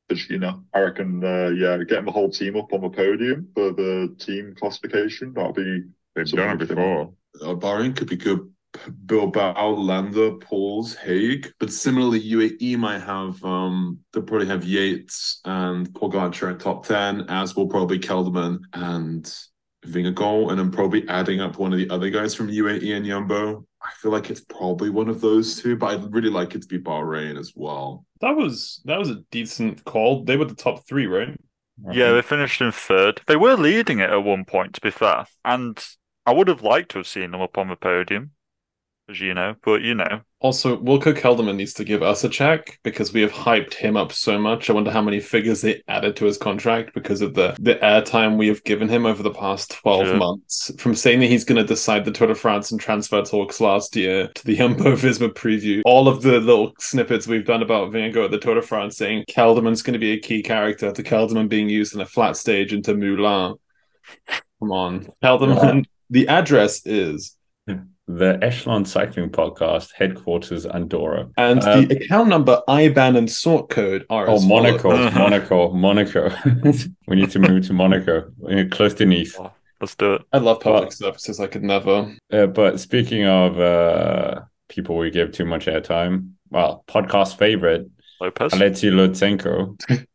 Because, 0.08 0.30
you 0.30 0.40
know, 0.40 0.64
I 0.74 0.80
reckon, 0.80 1.24
uh, 1.24 1.50
yeah, 1.50 1.78
getting 1.84 2.06
the 2.06 2.12
whole 2.12 2.30
team 2.32 2.56
up 2.58 2.74
on 2.74 2.82
the 2.82 2.90
podium 2.90 3.48
for 3.54 3.72
the 3.72 4.16
team 4.20 4.56
classification, 4.60 5.34
that'll 5.34 5.54
be 5.54 5.84
They've 6.16 6.28
So 6.28 6.38
done 6.38 6.56
it 6.56 6.60
we 6.62 6.66
before. 6.66 7.14
Uh, 7.42 7.54
Bahrain 7.54 7.96
could 7.96 8.10
be 8.10 8.18
good. 8.18 8.50
Bilbao, 9.06 9.70
Landa, 9.70 10.32
Poels, 10.38 10.96
Haig. 10.96 11.52
But 11.60 11.72
similarly, 11.72 12.22
UAE 12.22 12.78
might 12.78 13.00
have 13.00 13.44
um 13.44 14.00
they'll 14.14 14.24
probably 14.24 14.48
have 14.48 14.64
Yates 14.64 15.42
and 15.46 15.90
Pogacar 15.92 16.52
at 16.54 16.60
top 16.60 16.86
ten, 16.86 17.26
as 17.30 17.56
will 17.56 17.68
probably 17.68 18.00
Kelderman 18.00 18.60
and 18.74 19.32
Vingegaard, 19.86 20.50
and 20.50 20.60
then 20.60 20.72
probably 20.72 21.08
adding 21.08 21.40
up 21.40 21.58
one 21.58 21.74
of 21.74 21.80
the 21.80 21.90
other 21.90 22.10
guys 22.10 22.36
from 22.36 22.50
UAE 22.50 22.96
and 22.96 23.06
Jumbo. 23.06 23.66
I 23.82 23.92
feel 23.96 24.12
like 24.12 24.30
it's 24.30 24.42
probably 24.42 24.90
one 24.90 25.08
of 25.08 25.22
those 25.22 25.62
two, 25.62 25.78
but 25.78 25.88
I'd 25.88 26.14
really 26.14 26.30
like 26.30 26.54
it 26.56 26.64
to 26.64 26.68
be 26.68 26.80
Bahrain 26.80 27.40
as 27.40 27.54
well. 27.56 28.06
That 28.22 28.36
was 28.36 28.82
that 28.86 29.00
was 29.00 29.10
a 29.10 29.24
decent 29.32 29.84
call. 29.86 30.26
They 30.26 30.38
were 30.38 30.46
the 30.46 30.56
top 30.56 30.88
three, 30.88 31.08
right? 31.08 31.40
Yeah, 31.92 32.12
they 32.12 32.22
finished 32.22 32.60
in 32.60 32.74
third. 32.74 33.22
They 33.28 33.38
were 33.38 33.56
leading 33.56 34.00
it 34.00 34.10
at 34.10 34.24
one 34.24 34.44
point, 34.44 34.74
to 34.74 34.82
be 34.82 34.92
fair, 34.92 35.26
and 35.46 35.82
I 36.26 36.34
would 36.34 36.50
have 36.50 36.62
liked 36.62 36.92
to 36.92 37.00
have 37.00 37.08
seen 37.08 37.32
them 37.32 37.42
up 37.42 37.58
on 37.58 37.70
the 37.70 37.78
podium, 37.78 38.32
as 39.10 39.20
you 39.20 39.34
know. 39.34 39.56
But 39.64 39.82
you 39.82 39.96
know, 39.96 40.22
Also, 40.40 40.78
Wilco 40.78 41.14
Kelderman 41.14 41.56
needs 41.56 41.74
to 41.74 41.84
give 41.84 42.02
us 42.04 42.24
a 42.24 42.30
check 42.30 42.80
because 42.84 43.12
we 43.12 43.22
have 43.22 43.32
hyped 43.32 43.74
him 43.74 43.98
up 43.98 44.14
so 44.14 44.40
much. 44.40 44.70
I 44.70 44.74
wonder 44.74 44.92
how 44.92 45.02
many 45.02 45.20
figures 45.20 45.62
they 45.62 45.82
added 45.88 46.16
to 46.18 46.26
his 46.26 46.38
contract 46.38 46.94
because 46.94 47.22
of 47.22 47.34
the 47.34 47.56
the 47.60 47.76
airtime 47.76 48.38
we 48.38 48.48
have 48.48 48.64
given 48.64 48.88
him 48.88 49.06
over 49.06 49.24
the 49.24 49.32
past 49.32 49.72
twelve 49.72 50.08
Sure. 50.08 50.18
months. 50.18 50.72
From 50.78 50.96
saying 50.96 51.20
that 51.22 51.28
he's 51.28 51.44
going 51.44 51.58
to 51.62 51.68
decide 51.68 52.06
the 52.06 52.12
Tour 52.12 52.28
de 52.28 52.36
France 52.36 52.72
and 52.72 52.80
transfer 52.80 53.22
talks 53.24 53.60
last 53.60 53.96
year 53.96 54.28
to 54.36 54.46
the 54.46 54.56
Jumbo 54.60 54.96
Visma 54.96 55.30
preview, 55.30 55.82
all 55.86 56.08
of 56.08 56.22
the 56.22 56.40
little 56.40 56.74
snippets 56.80 57.28
we've 57.28 57.46
done 57.46 57.64
about 57.64 57.92
Vingegaard 57.92 58.26
at 58.26 58.32
the 58.32 58.40
Tour 58.40 58.56
de 58.56 58.62
France, 58.62 58.96
saying 58.98 59.26
Kelderman's 59.30 59.82
going 59.82 59.94
to 59.94 60.00
be 60.00 60.12
a 60.14 60.20
key 60.20 60.42
character, 60.44 60.92
to 60.92 61.04
Kelderman 61.04 61.50
being 61.50 61.70
used 61.70 61.96
in 61.96 62.02
a 62.02 62.06
flat 62.06 62.38
stage 62.38 62.74
into 62.74 62.94
Moulin. 62.96 63.56
Come 64.60 64.72
on, 64.72 65.08
Kelderman. 65.24 65.86
The 66.12 66.28
address 66.28 66.86
is 66.86 67.36
The 68.12 68.40
Echelon 68.42 68.86
Cycling 68.86 69.30
Podcast, 69.30 69.92
headquarters 69.94 70.66
Andorra. 70.66 71.30
And 71.38 71.64
Um, 71.64 71.86
the 71.86 71.98
account 71.98 72.28
number, 72.28 72.60
IBAN, 72.68 73.16
and 73.16 73.30
sort 73.30 73.70
code 73.70 74.04
are 74.10 74.28
Oh, 74.28 74.34
as 74.34 74.46
Monaco, 74.48 74.90
follows. 74.90 75.14
Monaco, 75.24 75.72
Monaco. 75.74 76.32
we 77.08 77.16
need 77.18 77.30
to 77.30 77.38
move 77.40 77.68
to 77.68 77.74
Monaco, 77.74 78.32
close 78.72 78.96
to 78.96 79.06
Nice. 79.06 79.38
let's 79.80 79.94
do 79.96 80.16
it. 80.16 80.24
I 80.34 80.40
love 80.40 80.60
public 80.60 80.86
Well- 80.86 80.92
services. 80.92 81.40
I 81.40 81.46
could 81.46 81.62
never. 81.64 82.16
Uh, 82.34 82.48
but 82.48 82.80
speaking 82.80 83.26
of 83.28 83.60
uh, 83.60 84.42
people 84.70 84.98
we 84.98 85.12
give 85.12 85.32
too 85.32 85.46
much 85.46 85.68
airtime, 85.68 86.32
well, 86.50 86.84
podcast 86.88 87.38
favorite, 87.38 87.92
Lopez. 88.20 88.54
Alexei 88.54 88.88
Lutsenko, 88.90 89.78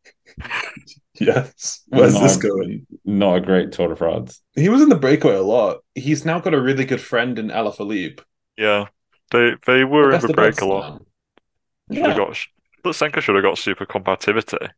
Yes. 1.19 1.83
Where's 1.87 2.13
No. 2.15 2.21
this 2.21 2.37
going? 2.37 2.85
not 3.05 3.35
a 3.37 3.41
great 3.41 3.71
Tour 3.71 3.89
de 3.89 3.95
France. 3.95 4.41
He 4.55 4.69
was 4.69 4.81
in 4.81 4.89
the 4.89 4.95
breakaway 4.95 5.35
a 5.35 5.41
lot. 5.41 5.77
He's 5.95 6.25
now 6.25 6.39
got 6.39 6.53
a 6.53 6.61
really 6.61 6.85
good 6.85 7.01
friend 7.01 7.37
in 7.39 7.49
Alaphilippe. 7.49 8.21
Yeah, 8.57 8.85
they 9.31 9.53
they 9.65 9.83
were 9.83 10.11
in 10.13 10.21
the 10.21 10.27
the 10.27 10.33
break 10.33 10.61
a 10.61 10.65
lot. 10.65 10.93
now. 10.93 11.95
Should 11.95 12.05
have 12.05 12.17
Yeah. 12.17 12.25
got. 12.25 12.37
Lutsenko 12.83 13.21
should 13.21 13.35
have 13.35 13.43
got 13.43 13.57
super 13.57 13.85
combativity. 13.85 14.69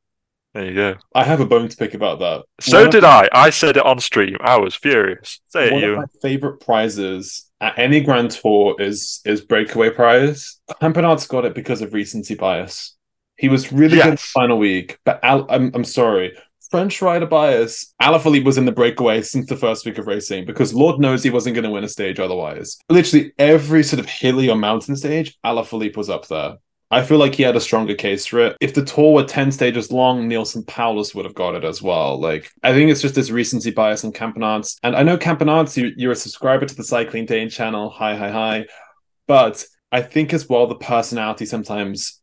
There 0.53 0.65
you 0.65 0.73
go. 0.73 0.95
I 1.13 1.23
have 1.23 1.39
a 1.41 1.45
bone 1.45 1.67
to 1.69 1.77
pick 1.77 1.93
about 1.93 2.19
that. 2.19 2.43
So 2.61 2.77
One 2.77 2.87
of- 2.87 2.91
did 2.91 3.03
I. 3.03 3.29
I 3.31 3.49
said 3.51 3.77
it 3.77 3.85
on 3.85 3.99
stream. 3.99 4.37
I 4.41 4.57
was 4.57 4.75
furious. 4.75 5.39
Say 5.49 5.67
it, 5.67 5.73
One 5.73 5.83
of 5.83 5.89
you. 5.89 5.95
my 5.97 6.05
favorite 6.21 6.59
prizes 6.61 7.45
at 7.61 7.77
any 7.77 8.01
Grand 8.01 8.31
Tour 8.31 8.75
is 8.79 9.21
is 9.25 9.41
breakaway 9.41 9.89
prize. 9.91 10.59
Campenaerts 10.81 11.27
got 11.27 11.45
it 11.45 11.53
because 11.53 11.81
of 11.81 11.93
recency 11.93 12.35
bias. 12.35 12.95
He 13.37 13.49
was 13.49 13.71
really 13.71 13.97
good 13.97 14.05
in 14.05 14.11
the 14.11 14.17
final 14.17 14.57
week, 14.57 14.99
but 15.05 15.19
Al- 15.23 15.47
I'm 15.49 15.71
I'm 15.73 15.83
sorry. 15.83 16.35
French 16.69 17.01
rider 17.01 17.25
bias. 17.25 17.93
Alaphilippe 18.01 18.43
was 18.43 18.57
in 18.57 18.65
the 18.65 18.71
breakaway 18.71 19.21
since 19.21 19.47
the 19.47 19.55
first 19.55 19.85
week 19.85 19.97
of 19.97 20.07
racing 20.07 20.45
because 20.45 20.73
Lord 20.73 20.99
knows 20.99 21.23
he 21.23 21.29
wasn't 21.29 21.55
going 21.55 21.63
to 21.63 21.69
win 21.69 21.85
a 21.85 21.87
stage 21.89 22.19
otherwise. 22.19 22.77
Literally 22.89 23.31
every 23.37 23.83
sort 23.83 24.01
of 24.01 24.05
hilly 24.05 24.49
or 24.49 24.57
mountain 24.57 24.97
stage, 24.97 25.37
Alaphilippe 25.45 25.95
was 25.95 26.09
up 26.09 26.27
there. 26.27 26.57
I 26.89 27.03
feel 27.03 27.17
like 27.17 27.35
he 27.35 27.43
had 27.43 27.55
a 27.55 27.61
stronger 27.61 27.95
case 27.95 28.25
for 28.25 28.39
it. 28.39 28.57
If 28.61 28.73
the 28.73 28.83
tour 28.83 29.13
were 29.13 29.23
10 29.25 29.51
stages 29.51 29.91
long, 29.91 30.29
Neilson 30.29 30.65
Powless 30.65 31.13
would 31.13 31.25
have 31.25 31.35
got 31.35 31.55
it 31.55 31.65
as 31.65 31.81
well. 31.81 32.17
Like, 32.17 32.49
I 32.63 32.71
think 32.71 32.89
it's 32.89 33.01
just 33.01 33.15
this 33.15 33.29
recency 33.29 33.71
bias 33.71 34.05
in 34.05 34.13
Campenaerts. 34.13 34.77
And 34.83 34.95
I 34.95 35.03
know 35.03 35.17
Campenaerts, 35.17 35.75
you, 35.75 35.91
you're 35.97 36.13
a 36.13 36.15
subscriber 36.15 36.65
to 36.65 36.75
the 36.75 36.85
Cycling 36.85 37.25
Dane 37.25 37.49
channel. 37.49 37.89
Hi, 37.89 38.15
hi, 38.15 38.29
hi. 38.29 38.65
But 39.27 39.65
I 39.91 40.01
think 40.01 40.33
as 40.33 40.47
well, 40.47 40.67
the 40.67 40.75
personality 40.75 41.45
sometimes 41.45 42.21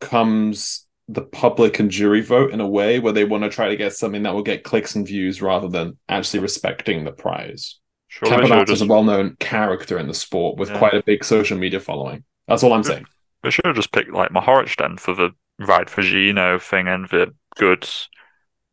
overcomes 0.00 0.86
the 1.08 1.22
public 1.22 1.78
and 1.78 1.90
jury 1.90 2.20
vote 2.20 2.52
in 2.52 2.60
a 2.60 2.68
way 2.68 2.98
where 2.98 3.12
they 3.12 3.24
want 3.24 3.42
to 3.42 3.48
try 3.48 3.68
to 3.68 3.76
get 3.76 3.94
something 3.94 4.22
that 4.24 4.34
will 4.34 4.42
get 4.42 4.62
clicks 4.62 4.94
and 4.94 5.06
views 5.06 5.40
rather 5.40 5.68
than 5.68 5.96
actually 6.08 6.40
respecting 6.40 7.04
the 7.04 7.12
prize. 7.12 7.78
Sure, 8.08 8.62
is 8.70 8.82
a 8.82 8.86
well 8.86 9.04
known 9.04 9.36
character 9.38 9.98
in 9.98 10.06
the 10.06 10.14
sport 10.14 10.58
with 10.58 10.70
Yeah. 10.70 10.78
quite 10.78 10.94
a 10.94 11.02
big 11.02 11.24
social 11.24 11.58
media 11.58 11.80
following. 11.80 12.24
That's 12.46 12.62
all 12.62 12.72
I'm 12.72 12.82
saying. 12.82 13.06
they 13.42 13.50
should 13.50 13.66
have 13.66 13.76
just 13.76 13.92
picked 13.92 14.12
like 14.12 14.30
Mohoric 14.30 14.76
then 14.76 14.96
for 14.96 15.14
the 15.14 15.30
ride 15.58 15.88
for 15.90 16.02
Gino 16.02 16.58
thing 16.58 16.88
and 16.88 17.08
the 17.08 17.34
goods. 17.56 18.08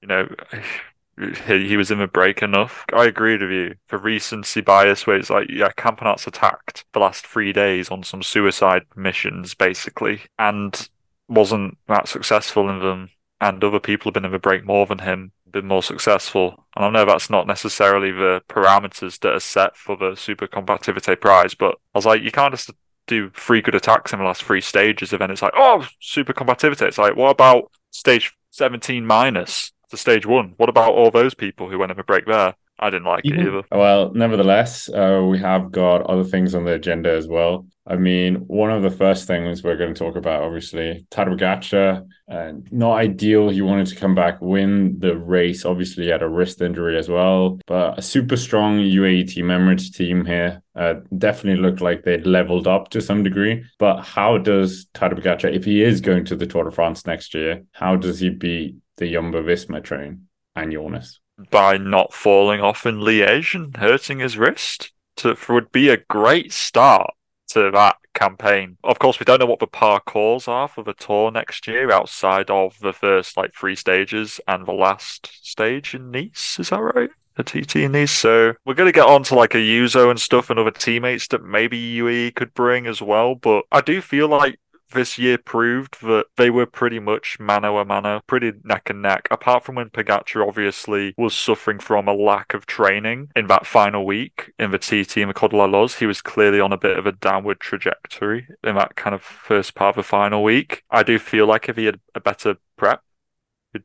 You 0.01 0.07
know, 0.07 0.27
he, 1.47 1.67
he 1.67 1.77
was 1.77 1.91
in 1.91 1.99
the 1.99 2.07
break 2.07 2.41
enough. 2.41 2.85
I 2.93 3.05
agreed 3.05 3.41
with 3.41 3.51
you. 3.51 3.75
For 3.87 3.97
recency 3.97 4.61
bias, 4.61 5.05
where 5.07 5.17
it's 5.17 5.29
like, 5.29 5.47
yeah, 5.49 5.69
Campenaerts 5.77 6.27
attacked 6.27 6.85
the 6.93 6.99
last 6.99 7.25
three 7.25 7.53
days 7.53 7.89
on 7.89 8.03
some 8.03 8.23
suicide 8.23 8.83
missions, 8.95 9.53
basically, 9.53 10.21
and 10.39 10.89
wasn't 11.27 11.77
that 11.87 12.07
successful 12.07 12.69
in 12.69 12.79
them. 12.79 13.09
And 13.41 13.63
other 13.63 13.79
people 13.79 14.09
have 14.09 14.13
been 14.13 14.25
in 14.25 14.31
the 14.31 14.39
break 14.39 14.65
more 14.65 14.85
than 14.85 14.99
him, 14.99 15.33
been 15.51 15.67
more 15.67 15.83
successful. 15.83 16.65
And 16.75 16.85
I 16.85 16.89
know 16.89 17.05
that's 17.05 17.29
not 17.29 17.47
necessarily 17.47 18.11
the 18.11 18.41
parameters 18.47 19.19
that 19.19 19.33
are 19.33 19.39
set 19.39 19.75
for 19.75 19.97
the 19.97 20.15
Super 20.15 20.47
Combativity 20.47 21.19
Prize, 21.19 21.53
but 21.53 21.75
I 21.93 21.97
was 21.97 22.05
like, 22.05 22.21
you 22.21 22.31
can't 22.31 22.53
just 22.53 22.71
do 23.07 23.29
three 23.35 23.61
good 23.61 23.75
attacks 23.75 24.13
in 24.13 24.19
the 24.19 24.25
last 24.25 24.43
three 24.43 24.61
stages, 24.61 25.11
and 25.11 25.21
then 25.21 25.31
it's 25.31 25.41
like, 25.41 25.53
oh, 25.55 25.87
super 25.99 26.33
combativity. 26.33 26.87
It's 26.87 26.97
like, 26.97 27.15
what 27.15 27.31
about 27.31 27.71
stage 27.91 28.33
17 28.51 29.05
minus 29.05 29.71
to 29.89 29.97
stage 29.97 30.25
one? 30.25 30.53
What 30.57 30.69
about 30.69 30.93
all 30.93 31.11
those 31.11 31.33
people 31.33 31.69
who 31.69 31.77
went 31.77 31.91
in 31.91 31.99
a 31.99 32.03
break 32.03 32.25
there? 32.25 32.55
I 32.79 32.89
didn't 32.89 33.05
like 33.07 33.25
Even- 33.25 33.39
it 33.39 33.47
either. 33.47 33.61
Well, 33.71 34.11
nevertheless, 34.13 34.89
uh, 34.89 35.25
we 35.29 35.39
have 35.39 35.71
got 35.71 36.01
other 36.03 36.23
things 36.23 36.53
on 36.55 36.65
the 36.65 36.73
agenda 36.73 37.11
as 37.11 37.27
well. 37.27 37.65
I 37.87 37.97
mean, 37.97 38.37
one 38.47 38.71
of 38.71 38.81
the 38.81 38.89
first 38.89 39.27
things 39.27 39.63
we're 39.63 39.77
going 39.77 39.93
to 39.93 39.99
talk 39.99 40.15
about, 40.15 40.41
obviously, 40.41 41.05
Tadej 41.11 41.37
Pogacar, 41.37 42.07
uh, 42.27 42.53
not 42.71 42.97
ideal. 42.97 43.49
He 43.49 43.61
wanted 43.61 43.85
to 43.87 43.95
come 43.95 44.15
back, 44.15 44.41
win 44.41 44.97
the 44.97 45.15
race. 45.15 45.65
Obviously, 45.65 46.05
he 46.05 46.09
had 46.09 46.23
a 46.23 46.27
wrist 46.27 46.61
injury 46.61 46.97
as 46.97 47.09
well, 47.09 47.59
but 47.67 47.99
a 47.99 48.01
super 48.01 48.37
strong 48.37 48.79
UAE 48.79 49.27
team, 49.27 49.47
Emirates 49.47 49.95
team 49.95 50.25
here, 50.25 50.63
uh, 50.75 50.95
definitely 51.15 51.61
looked 51.61 51.79
like 51.79 52.03
they'd 52.03 52.25
leveled 52.25 52.67
up 52.67 52.89
to 52.89 53.01
some 53.01 53.21
degree. 53.21 53.63
But 53.77 54.01
how 54.01 54.39
does 54.39 54.87
Tadej 54.95 55.19
Pogacar, 55.19 55.53
if 55.53 55.63
he 55.63 55.83
is 55.83 56.01
going 56.01 56.25
to 56.25 56.35
the 56.35 56.47
Tour 56.47 56.63
de 56.63 56.71
France 56.71 57.05
next 57.05 57.35
year, 57.35 57.61
how 57.71 57.95
does 57.95 58.19
he 58.19 58.29
beat 58.29 58.77
the 58.97 59.11
Jumbo 59.11 59.43
Visma 59.43 59.83
train 59.83 60.27
and 60.55 60.71
Jonas? 60.71 61.19
By 61.51 61.77
not 61.77 62.13
falling 62.13 62.61
off 62.61 62.85
in 62.85 62.99
Liège 62.99 63.55
and 63.55 63.75
hurting 63.75 64.19
his 64.19 64.37
wrist 64.37 64.91
to, 65.17 65.35
would 65.49 65.71
be 65.71 65.89
a 65.89 65.97
great 65.97 66.53
start 66.53 67.11
to 67.49 67.71
that 67.71 67.97
campaign. 68.13 68.77
Of 68.83 68.99
course, 68.99 69.19
we 69.19 69.25
don't 69.25 69.39
know 69.39 69.45
what 69.45 69.59
the 69.59 69.67
parcours 69.67 70.47
are 70.47 70.67
for 70.67 70.83
the 70.83 70.93
tour 70.93 71.31
next 71.31 71.67
year 71.67 71.91
outside 71.91 72.49
of 72.49 72.79
the 72.79 72.93
first 72.93 73.37
like 73.37 73.53
three 73.53 73.75
stages 73.75 74.39
and 74.47 74.65
the 74.65 74.73
last 74.73 75.29
stage 75.45 75.93
in 75.93 76.11
Nice. 76.11 76.57
Is 76.59 76.69
that 76.69 76.81
right? 76.81 77.09
The 77.35 77.43
TT 77.43 77.77
in 77.77 77.91
Nice. 77.91 78.11
So 78.11 78.53
we're 78.65 78.73
going 78.73 78.87
to 78.87 78.97
get 78.97 79.07
on 79.07 79.23
to 79.23 79.35
like 79.35 79.51
Ayuso 79.51 80.09
and 80.09 80.19
stuff 80.19 80.49
and 80.49 80.59
other 80.59 80.71
teammates 80.71 81.27
that 81.27 81.43
maybe 81.43 81.97
UAE 81.97 82.35
could 82.35 82.53
bring 82.53 82.87
as 82.87 83.01
well. 83.01 83.35
But 83.35 83.65
I 83.71 83.81
do 83.81 84.01
feel 84.01 84.27
like 84.27 84.59
this 84.91 85.17
year 85.17 85.37
proved 85.37 86.01
that 86.01 86.27
they 86.37 86.49
were 86.49 86.65
pretty 86.65 86.99
much 86.99 87.39
mano 87.39 87.77
a 87.77 87.85
mano, 87.85 88.21
pretty 88.27 88.53
neck 88.63 88.89
and 88.89 89.01
neck. 89.01 89.27
Apart 89.31 89.63
from 89.63 89.75
when 89.75 89.89
Pogacar 89.89 90.47
obviously 90.47 91.13
was 91.17 91.35
suffering 91.35 91.79
from 91.79 92.07
a 92.07 92.13
lack 92.13 92.53
of 92.53 92.65
training 92.65 93.29
in 93.35 93.47
that 93.47 93.65
final 93.65 94.05
week 94.05 94.51
in 94.59 94.71
the 94.71 94.77
TT 94.77 95.17
and 95.17 95.29
the 95.29 95.33
Col 95.33 95.49
de 95.49 95.57
la 95.57 95.65
Loze, 95.65 95.95
he 95.95 96.05
was 96.05 96.21
clearly 96.21 96.59
on 96.59 96.71
a 96.71 96.77
bit 96.77 96.97
of 96.97 97.05
a 97.05 97.11
downward 97.11 97.59
trajectory 97.59 98.47
in 98.63 98.75
that 98.75 98.95
kind 98.95 99.15
of 99.15 99.21
first 99.21 99.75
part 99.75 99.97
of 99.97 100.03
the 100.03 100.07
final 100.07 100.43
week. 100.43 100.83
I 100.89 101.03
do 101.03 101.19
feel 101.19 101.45
like 101.45 101.69
if 101.69 101.75
he 101.77 101.85
had 101.85 101.99
a 102.13 102.19
better 102.19 102.57
prep, 102.77 103.01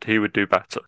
he 0.05 0.19
would 0.19 0.33
do 0.33 0.47
better. 0.47 0.81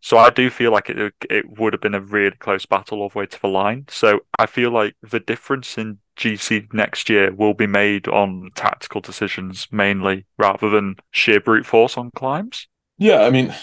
So 0.00 0.18
I 0.18 0.30
do 0.30 0.50
feel 0.50 0.72
like 0.72 0.90
it 0.90 1.14
it 1.30 1.58
would 1.58 1.72
have 1.72 1.80
been 1.80 1.94
a 1.94 2.00
really 2.00 2.36
close 2.36 2.66
battle 2.66 3.00
all 3.00 3.08
the 3.08 3.20
way 3.20 3.26
to 3.26 3.40
the 3.40 3.48
line. 3.48 3.86
So 3.88 4.20
I 4.36 4.46
feel 4.46 4.72
like 4.72 4.96
the 5.00 5.20
difference 5.20 5.78
in 5.78 5.98
GC 6.16 6.72
next 6.72 7.08
year 7.08 7.32
will 7.32 7.54
be 7.54 7.66
made 7.66 8.08
on 8.08 8.50
tactical 8.54 9.00
decisions 9.00 9.68
mainly, 9.70 10.26
rather 10.38 10.68
than 10.68 10.96
sheer 11.10 11.40
brute 11.40 11.66
force 11.66 11.96
on 11.96 12.10
climbs. 12.14 12.68
Yeah, 12.98 13.22
I 13.22 13.30
mean, 13.30 13.54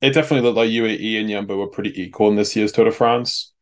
it 0.00 0.12
definitely 0.12 0.42
looked 0.42 0.56
like 0.56 0.70
UAE 0.70 1.20
and 1.20 1.30
Jumbo 1.30 1.56
were 1.56 1.68
pretty 1.68 2.00
equal 2.00 2.28
in 2.28 2.36
this 2.36 2.54
year's 2.54 2.72
Tour 2.72 2.84
de 2.84 2.92
France. 2.92 3.52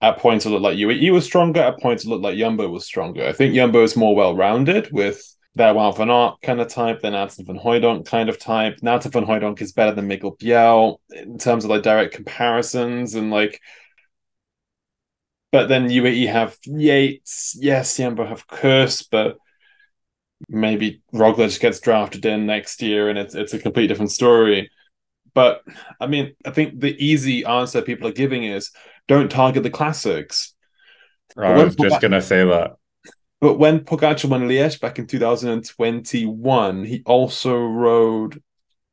At 0.00 0.18
points, 0.18 0.46
it 0.46 0.50
looked 0.50 0.62
like 0.62 0.78
UAE 0.78 1.12
was 1.12 1.24
stronger. 1.24 1.60
At 1.60 1.80
points, 1.80 2.04
it 2.04 2.08
looked 2.08 2.22
like 2.22 2.38
Jumbo 2.38 2.68
was 2.68 2.84
stronger. 2.84 3.26
I 3.26 3.32
think 3.32 3.54
Jumbo 3.54 3.82
is 3.82 3.96
more 3.96 4.14
well 4.14 4.36
rounded 4.36 4.90
with 4.92 5.22
their 5.56 5.74
Wout 5.74 5.96
van 5.96 6.08
Aert 6.08 6.40
kind 6.40 6.60
of 6.60 6.68
type, 6.68 7.00
their 7.00 7.10
Nathan 7.10 7.44
van 7.44 7.58
Hooydonck 7.58 8.06
kind 8.06 8.28
of 8.28 8.38
type. 8.38 8.78
Nathan 8.80 9.10
van 9.10 9.26
Hooydonck 9.26 9.60
is 9.60 9.72
better 9.72 9.92
than 9.92 10.08
Mikkel 10.08 10.38
Bjerg 10.38 10.98
in 11.10 11.36
terms 11.36 11.64
of 11.64 11.70
like 11.70 11.82
direct 11.82 12.14
comparisons 12.14 13.16
and 13.16 13.32
like 13.32 13.60
But 15.50 15.68
then 15.68 15.88
UAE 15.88 16.30
have 16.30 16.56
Yates, 16.64 17.56
yes, 17.58 17.96
Jumbo 17.96 18.26
have 18.26 18.46
Kuss, 18.46 19.02
but 19.02 19.38
maybe 20.48 21.02
Roglic 21.12 21.58
gets 21.58 21.80
drafted 21.80 22.24
in 22.26 22.46
next 22.46 22.82
year 22.82 23.08
and 23.08 23.18
it's 23.18 23.34
it's 23.34 23.54
a 23.54 23.58
complete 23.58 23.88
different 23.88 24.12
story. 24.12 24.70
But 25.34 25.62
I 26.00 26.06
mean, 26.06 26.34
I 26.44 26.50
think 26.50 26.80
the 26.80 26.96
easy 27.02 27.44
answer 27.44 27.82
people 27.82 28.08
are 28.08 28.12
giving 28.12 28.44
is 28.44 28.70
don't 29.06 29.30
target 29.30 29.62
the 29.62 29.70
classics. 29.70 30.54
I 31.36 31.64
was 31.64 31.76
just 31.76 32.00
gonna 32.00 32.20
say 32.20 32.44
that. 32.44 32.76
But 33.40 33.54
when 33.58 33.80
Pogacar 33.80 34.28
won 34.28 34.48
Liège 34.48 34.80
back 34.80 34.98
in 34.98 35.06
2021, 35.06 36.84
he 36.84 37.02
also 37.06 37.56
rode 37.56 38.42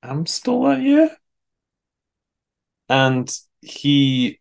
Amstel 0.04 0.64
that 0.66 0.82
year. 0.82 1.10
And 2.88 3.36
he, 3.62 4.40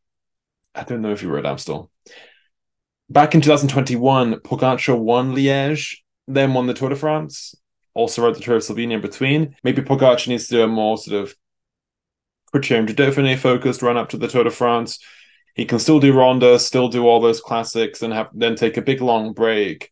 I 0.74 0.84
don't 0.84 1.00
know 1.00 1.12
if 1.12 1.20
he 1.20 1.26
rode 1.26 1.46
Amstel. 1.46 1.90
Back 3.10 3.34
in 3.34 3.42
2021, 3.42 4.36
Pogacar 4.40 4.98
won 4.98 5.34
Liège, 5.34 5.98
then 6.26 6.54
won 6.54 6.66
the 6.66 6.74
Tour 6.74 6.88
de 6.88 6.96
France, 6.96 7.54
also 7.92 8.22
rode 8.22 8.34
the 8.34 8.40
Tour 8.40 8.56
of 8.56 8.62
Slovenia 8.62 8.94
in 8.94 9.00
between. 9.02 9.56
Maybe 9.62 9.82
Pogacar 9.82 10.26
needs 10.26 10.48
to 10.48 10.54
do 10.54 10.62
a 10.62 10.66
more 10.66 10.96
sort 10.96 11.22
of 11.22 11.34
Criterium 12.54 12.86
de 12.86 12.94
Dauphiné 12.94 13.36
focused 13.36 13.82
run 13.82 13.96
up 13.98 14.08
to 14.10 14.16
the 14.16 14.28
Tour 14.28 14.44
de 14.44 14.50
France. 14.50 14.98
He 15.54 15.66
can 15.66 15.78
still 15.78 16.00
do 16.00 16.14
Ronde, 16.14 16.60
still 16.60 16.88
do 16.88 17.06
all 17.06 17.20
those 17.20 17.40
classics, 17.40 18.02
and 18.02 18.12
have 18.12 18.30
then 18.32 18.56
take 18.56 18.76
a 18.76 18.82
big 18.82 19.02
long 19.02 19.34
break, 19.34 19.90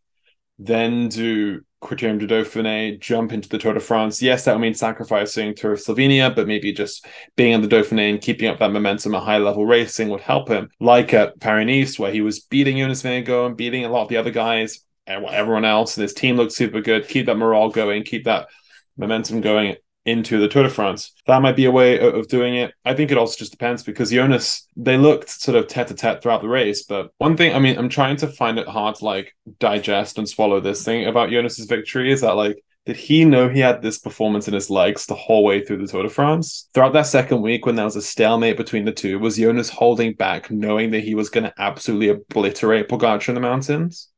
then 0.59 1.09
do 1.09 1.61
Criterium 1.83 2.19
de 2.19 2.27
Dauphiné, 2.27 2.99
jump 3.01 3.33
into 3.33 3.49
the 3.49 3.59
Tour 3.59 3.75
de 3.75 3.81
France. 3.81 4.23
Yes, 4.23 4.45
that 4.45 4.55
would 4.55 4.61
mean 4.61 4.75
sacrificing 4.75 5.55
Tour 5.55 5.73
of 5.73 5.81
Slovenia, 5.81 6.35
but 6.35 6.47
maybe 6.47 6.73
just 6.73 7.07
being 7.37 7.53
in 7.53 7.61
the 7.61 7.69
Dauphiné 7.69 8.11
and 8.11 8.21
keeping 8.21 8.49
up 8.49 8.61
that 8.61 8.73
momentum 8.73 9.15
at 9.15 9.23
high 9.23 9.39
level 9.39 9.67
racing 9.67 10.09
would 10.09 10.21
help 10.21 10.49
him. 10.49 10.71
Like 10.81 11.13
at 11.13 11.41
Paris 11.41 11.67
Nice, 11.67 11.99
where 11.99 12.13
he 12.13 12.21
was 12.21 12.41
beating 12.41 12.79
Jonas 12.79 13.03
Vingegaard 13.03 13.47
and 13.47 13.57
beating 13.57 13.85
a 13.85 13.89
lot 13.89 14.03
of 14.03 14.09
the 14.09 14.17
other 14.17 14.31
guys 14.31 14.85
and 15.07 15.27
everyone 15.27 15.65
else, 15.65 15.97
and 15.97 16.03
his 16.03 16.15
team 16.15 16.37
looked 16.37 16.53
super 16.53 16.81
good. 16.81 17.09
Keep 17.09 17.27
that 17.27 17.37
morale 17.37 17.71
going, 17.71 18.05
keep 18.05 18.25
that 18.25 18.49
momentum 18.97 19.41
going 19.41 19.77
into 20.05 20.39
the 20.39 20.49
Tour 20.49 20.65
de 20.65 20.69
France. 20.69 21.13
That 21.27 21.43
might 21.43 21.57
be 21.57 21.65
a 21.65 21.71
way 21.71 21.99
of 22.01 22.29
doing 22.29 22.57
it. 22.57 22.75
I 22.85 22.95
think 22.95 23.11
it 23.11 23.19
also 23.19 23.39
just 23.39 23.53
depends 23.53 23.83
because 23.83 24.11
Jonas, 24.11 24.67
they 24.77 24.97
looked 24.97 25.29
sort 25.31 25.57
of 25.57 25.69
tete 25.69 25.91
a 25.91 25.95
tete 25.95 26.23
throughout 26.23 26.43
the 26.43 26.49
race. 26.49 26.83
But 26.83 27.13
one 27.19 27.37
thing, 27.37 27.55
I 27.55 27.59
mean, 27.59 27.79
I'm 27.79 27.89
trying 27.89 28.17
to 28.17 28.29
find 28.29 28.59
it 28.59 28.67
hard 28.67 28.97
to 28.97 29.05
like 29.05 29.35
digest 29.59 30.19
and 30.19 30.29
swallow 30.29 30.61
this 30.61 30.85
thing 30.85 31.07
about 31.07 31.31
Jonas's 31.31 31.67
victory 31.67 32.11
is 32.11 32.23
that 32.23 32.37
like, 32.37 32.63
did 32.85 32.97
he 32.97 33.25
know 33.25 33.49
he 33.49 33.61
had 33.61 33.81
this 33.81 33.99
performance 33.99 34.49
in 34.49 34.55
his 34.55 34.69
legs 34.69 35.07
the 35.07 35.15
whole 35.15 35.45
way 35.45 35.65
through 35.65 35.79
the 35.79 35.87
Tour 35.87 36.03
de 36.03 36.09
France? 36.09 36.69
Throughout 36.75 36.95
that 36.95 37.07
second 37.07 37.41
week, 37.41 37.65
when 37.65 37.77
there 37.77 37.85
was 37.85 37.95
a 37.95 38.03
stalemate 38.03 38.57
between 38.57 38.85
the 38.85 38.91
two, 38.91 39.21
was 39.21 39.37
Jonas 39.37 39.69
holding 39.69 40.15
back, 40.15 40.51
knowing 40.51 40.91
that 40.91 41.05
he 41.05 41.15
was 41.15 41.31
going 41.31 41.45
to 41.45 41.55
absolutely 41.59 42.09
obliterate 42.09 42.89
Pogacar 42.89 43.29
in 43.29 43.37
the 43.37 43.41
mountains? 43.41 44.09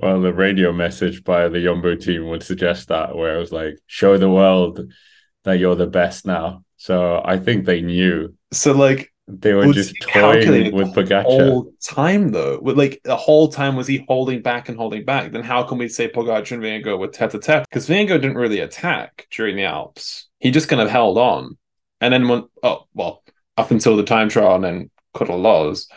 Well, 0.00 0.20
the 0.20 0.32
radio 0.32 0.72
message 0.72 1.22
by 1.22 1.48
the 1.48 1.62
Jumbo 1.62 1.94
team 1.94 2.26
would 2.30 2.42
suggest 2.42 2.88
that, 2.88 3.14
where 3.14 3.36
it 3.36 3.38
was 3.38 3.52
like, 3.52 3.78
show 3.86 4.16
the 4.16 4.30
world 4.30 4.80
that 5.44 5.58
you're 5.58 5.76
the 5.76 5.86
best 5.86 6.26
now. 6.26 6.64
So 6.76 7.20
I 7.24 7.38
think 7.38 7.66
they 7.66 7.82
knew. 7.82 8.34
So 8.52 8.72
like 8.72 9.12
they 9.28 9.52
were 9.52 9.72
just 9.72 9.94
toying 10.00 10.74
with 10.74 10.88
Pogacar. 10.88 11.22
Whole 11.24 11.72
time 11.82 12.30
though, 12.30 12.58
with 12.60 12.76
like 12.76 13.00
the 13.04 13.16
whole 13.16 13.48
time 13.48 13.76
was 13.76 13.86
he 13.86 14.04
holding 14.08 14.42
back 14.42 14.68
and 14.68 14.76
holding 14.76 15.04
back? 15.04 15.32
Then 15.32 15.42
how 15.42 15.62
can 15.62 15.78
we 15.78 15.88
say 15.88 16.08
Pogacar 16.08 16.52
and 16.52 16.62
Vingegaard 16.62 16.98
were 16.98 17.08
tete 17.08 17.34
a 17.34 17.38
tete? 17.38 17.66
Because 17.68 17.88
Vingegaard 17.88 18.22
didn't 18.22 18.36
really 18.36 18.60
attack 18.60 19.26
during 19.30 19.56
the 19.56 19.64
Alps. 19.64 20.28
He 20.38 20.50
just 20.50 20.68
kind 20.68 20.82
of 20.82 20.90
held 20.90 21.18
on, 21.18 21.56
and 22.00 22.12
then 22.12 22.28
when 22.28 22.44
oh 22.62 22.86
well 22.94 23.22
up 23.56 23.70
until 23.70 23.96
the 23.96 24.04
time 24.04 24.28
trial 24.28 24.54
and 24.56 24.64
then 24.64 24.90
Col 25.14 25.38
Loze. 25.38 25.88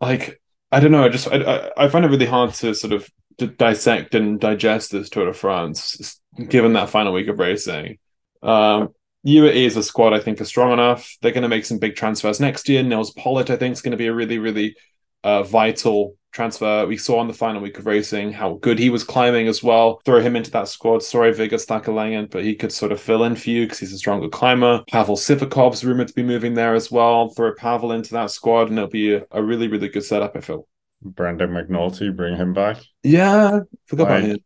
Like 0.00 0.40
I 0.70 0.80
don't 0.80 0.92
know. 0.92 1.04
I 1.04 1.08
just 1.08 1.28
I, 1.28 1.70
I 1.76 1.88
find 1.88 2.04
it 2.04 2.08
really 2.08 2.26
hard 2.26 2.52
to 2.54 2.74
sort 2.74 2.92
of 2.92 3.08
to 3.38 3.46
dissect 3.46 4.14
and 4.14 4.40
digest 4.40 4.92
this 4.92 5.08
Tour 5.08 5.26
de 5.26 5.32
France, 5.32 6.20
given 6.48 6.72
that 6.74 6.90
final 6.90 7.12
week 7.12 7.28
of 7.28 7.38
racing. 7.38 7.98
Um, 8.42 8.94
UAE 9.26 9.66
is 9.66 9.76
a 9.76 9.82
squad 9.82 10.12
I 10.12 10.20
think 10.20 10.40
is 10.40 10.48
strong 10.48 10.72
enough. 10.72 11.16
They're 11.22 11.32
going 11.32 11.42
to 11.42 11.48
make 11.48 11.64
some 11.64 11.78
big 11.78 11.96
transfers 11.96 12.40
next 12.40 12.68
year. 12.68 12.82
Nils 12.82 13.12
Politt, 13.12 13.50
I 13.50 13.56
think, 13.56 13.72
is 13.72 13.82
going 13.82 13.92
to 13.92 13.96
be 13.96 14.06
a 14.06 14.14
really, 14.14 14.38
really 14.38 14.76
uh, 15.22 15.42
vital 15.42 16.16
transfer. 16.34 16.84
We 16.86 16.98
saw 16.98 17.20
on 17.20 17.28
the 17.28 17.32
final 17.32 17.62
week 17.62 17.78
of 17.78 17.86
racing 17.86 18.32
how 18.32 18.54
good 18.54 18.78
he 18.78 18.90
was 18.90 19.04
climbing 19.04 19.48
as 19.48 19.62
well. 19.62 20.00
Throw 20.04 20.20
him 20.20 20.36
into 20.36 20.50
that 20.50 20.68
squad. 20.68 21.02
Sorry, 21.02 21.32
Vegard 21.32 21.60
Stake 21.60 21.84
Laengen, 21.84 22.30
but 22.30 22.44
he 22.44 22.54
could 22.54 22.72
sort 22.72 22.92
of 22.92 23.00
fill 23.00 23.24
in 23.24 23.36
for 23.36 23.48
you 23.48 23.64
because 23.64 23.78
he's 23.78 23.94
a 23.94 23.98
stronger 23.98 24.28
climber. 24.28 24.84
Pavel 24.90 25.16
Sivakov's 25.16 25.84
rumored 25.84 26.08
to 26.08 26.14
be 26.14 26.22
moving 26.22 26.54
there 26.54 26.74
as 26.74 26.90
well. 26.90 27.30
Throw 27.30 27.54
Pavel 27.54 27.92
into 27.92 28.12
that 28.12 28.30
squad, 28.30 28.68
and 28.68 28.78
it'll 28.78 28.90
be 28.90 29.14
a, 29.14 29.24
a 29.30 29.42
really, 29.42 29.68
really 29.68 29.88
good 29.88 30.04
setup, 30.04 30.36
I 30.36 30.40
feel. 30.40 30.66
Brandon 31.04 31.50
McNulty, 31.50 32.14
bring 32.14 32.36
him 32.36 32.54
back. 32.54 32.78
Yeah, 33.02 33.60
forgot 33.86 34.06
about 34.06 34.22
him. 34.22 34.38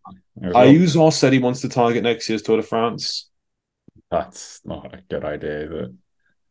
Ayuso 0.42 1.12
said 1.12 1.32
he 1.32 1.38
wants 1.38 1.60
to 1.60 1.68
target 1.68 2.02
next 2.02 2.28
year's 2.28 2.42
Tour 2.42 2.58
de 2.58 2.62
France. 2.62 3.30
That's 4.10 4.60
not 4.64 4.94
a 4.94 5.02
good 5.08 5.24
idea, 5.24 5.64
is 5.64 5.70
it? 5.70 5.90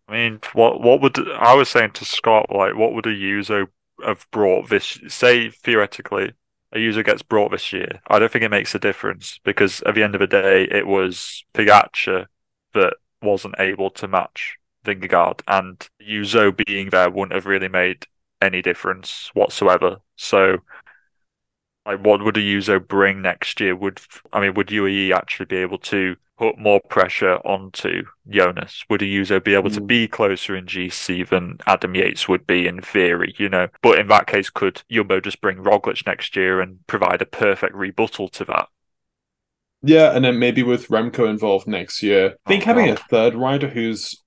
I 0.07 0.13
mean, 0.13 0.39
what 0.53 0.81
what 0.81 1.01
would 1.01 1.17
I 1.31 1.53
was 1.55 1.69
saying 1.69 1.91
to 1.91 2.05
Scott, 2.05 2.47
like, 2.49 2.75
what 2.75 2.93
would 2.93 3.05
Ayuso 3.05 3.67
have 4.05 4.25
brought 4.31 4.69
this? 4.69 4.99
Say 5.07 5.49
theoretically, 5.49 6.33
Ayuso 6.73 7.03
gets 7.03 7.21
brought 7.21 7.51
this 7.51 7.73
year. 7.73 8.01
I 8.07 8.19
don't 8.19 8.31
think 8.31 8.43
it 8.43 8.51
makes 8.51 8.73
a 8.75 8.79
difference 8.79 9.39
because 9.43 9.81
at 9.81 9.95
the 9.95 10.03
end 10.03 10.15
of 10.15 10.19
the 10.19 10.27
day, 10.27 10.67
it 10.69 10.87
was 10.87 11.43
Pogacar 11.53 12.27
that 12.73 12.93
wasn't 13.21 13.55
able 13.59 13.89
to 13.91 14.07
match 14.07 14.57
Vingegaard, 14.85 15.41
and 15.47 15.89
Ayuso 16.01 16.55
being 16.65 16.89
there 16.89 17.09
wouldn't 17.09 17.33
have 17.33 17.45
really 17.45 17.67
made 17.67 18.05
any 18.41 18.61
difference 18.61 19.29
whatsoever. 19.33 19.97
So, 20.15 20.57
like, 21.85 21.99
what 21.99 22.23
would 22.23 22.37
a 22.37 22.41
Ayuso 22.41 22.85
bring 22.85 23.21
next 23.21 23.59
year? 23.59 23.75
Would 23.75 24.01
I 24.33 24.41
mean, 24.41 24.53
would 24.55 24.67
UAE 24.67 25.13
actually 25.13 25.45
be 25.45 25.57
able 25.57 25.77
to 25.79 26.15
put 26.37 26.57
more 26.57 26.79
pressure 26.89 27.35
onto 27.37 28.03
Jonas? 28.29 28.83
Would 28.89 29.01
a 29.01 29.05
Ayuso 29.05 29.43
be 29.43 29.55
able 29.55 29.69
mm. 29.69 29.75
to 29.75 29.81
be 29.81 30.07
closer 30.07 30.55
in 30.55 30.65
GC 30.65 31.27
than 31.29 31.57
Adam 31.65 31.95
Yates 31.95 32.27
would 32.27 32.45
be 32.45 32.67
in 32.67 32.81
theory? 32.81 33.33
You 33.37 33.49
know, 33.49 33.67
but 33.81 33.99
in 33.99 34.07
that 34.07 34.27
case, 34.27 34.49
could 34.49 34.83
Jumbo 34.91 35.19
just 35.19 35.41
bring 35.41 35.57
Roglic 35.57 36.05
next 36.05 36.35
year 36.35 36.61
and 36.61 36.85
provide 36.87 37.21
a 37.21 37.25
perfect 37.25 37.73
rebuttal 37.73 38.27
to 38.29 38.45
that? 38.45 38.67
Yeah, 39.83 40.15
and 40.15 40.25
then 40.25 40.39
maybe 40.39 40.63
with 40.63 40.87
Remco 40.87 41.29
involved 41.29 41.67
next 41.67 42.01
year, 42.01 42.35
I 42.45 42.49
think 42.49 42.63
oh, 42.63 42.65
having 42.65 42.87
God. 42.87 42.97
a 42.97 43.03
third 43.09 43.35
rider 43.35 43.69
who's 43.69 44.23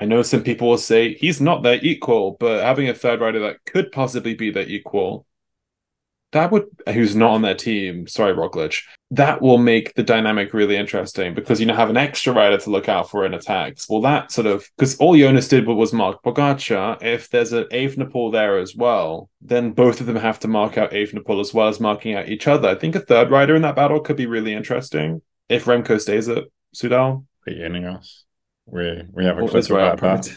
I 0.00 0.04
know 0.04 0.22
some 0.22 0.42
people 0.42 0.68
will 0.68 0.78
say 0.78 1.14
he's 1.14 1.40
not 1.40 1.62
their 1.62 1.78
equal, 1.82 2.36
but 2.38 2.62
having 2.62 2.88
a 2.88 2.94
third 2.94 3.20
rider 3.20 3.40
that 3.40 3.64
could 3.64 3.90
possibly 3.90 4.34
be 4.34 4.50
their 4.50 4.68
equal, 4.68 5.26
that 6.32 6.52
would 6.52 6.66
who's 6.92 7.16
not 7.16 7.30
on 7.30 7.42
their 7.42 7.54
team, 7.54 8.06
sorry, 8.06 8.34
Roglic, 8.34 8.82
that 9.10 9.40
will 9.40 9.56
make 9.56 9.94
the 9.94 10.02
dynamic 10.02 10.52
really 10.52 10.76
interesting 10.76 11.34
because 11.34 11.58
you 11.58 11.66
know 11.66 11.74
have 11.74 11.88
an 11.88 11.96
extra 11.96 12.34
rider 12.34 12.58
to 12.58 12.70
look 12.70 12.88
out 12.88 13.10
for 13.10 13.24
in 13.24 13.32
attacks. 13.32 13.88
Well, 13.88 14.02
that 14.02 14.30
sort 14.30 14.46
of 14.46 14.68
because 14.76 14.96
all 14.98 15.16
Jonas 15.16 15.48
did 15.48 15.66
was 15.66 15.92
mark 15.92 16.22
Pogacar. 16.22 17.02
If 17.02 17.30
there's 17.30 17.52
an 17.52 17.64
Evenepoel 17.72 18.32
there 18.32 18.58
as 18.58 18.76
well, 18.76 19.30
then 19.40 19.72
both 19.72 20.00
of 20.00 20.06
them 20.06 20.16
have 20.16 20.38
to 20.40 20.48
mark 20.48 20.76
out 20.76 20.92
Evenepoel 20.92 21.40
as 21.40 21.54
well 21.54 21.68
as 21.68 21.80
marking 21.80 22.14
out 22.14 22.28
each 22.28 22.46
other. 22.46 22.68
I 22.68 22.74
think 22.74 22.94
a 22.94 23.00
third 23.00 23.30
rider 23.30 23.56
in 23.56 23.62
that 23.62 23.76
battle 23.76 24.00
could 24.00 24.16
be 24.16 24.26
really 24.26 24.52
interesting 24.52 25.22
if 25.48 25.64
Remco 25.64 25.98
stays 25.98 26.28
at 26.28 26.44
Soudal. 26.74 27.24
Beginning 27.46 27.86
us. 27.86 28.26
We 28.70 29.04
we 29.12 29.24
haven't 29.24 29.48
talked 29.48 29.70
about 29.70 30.00
that. 30.00 30.36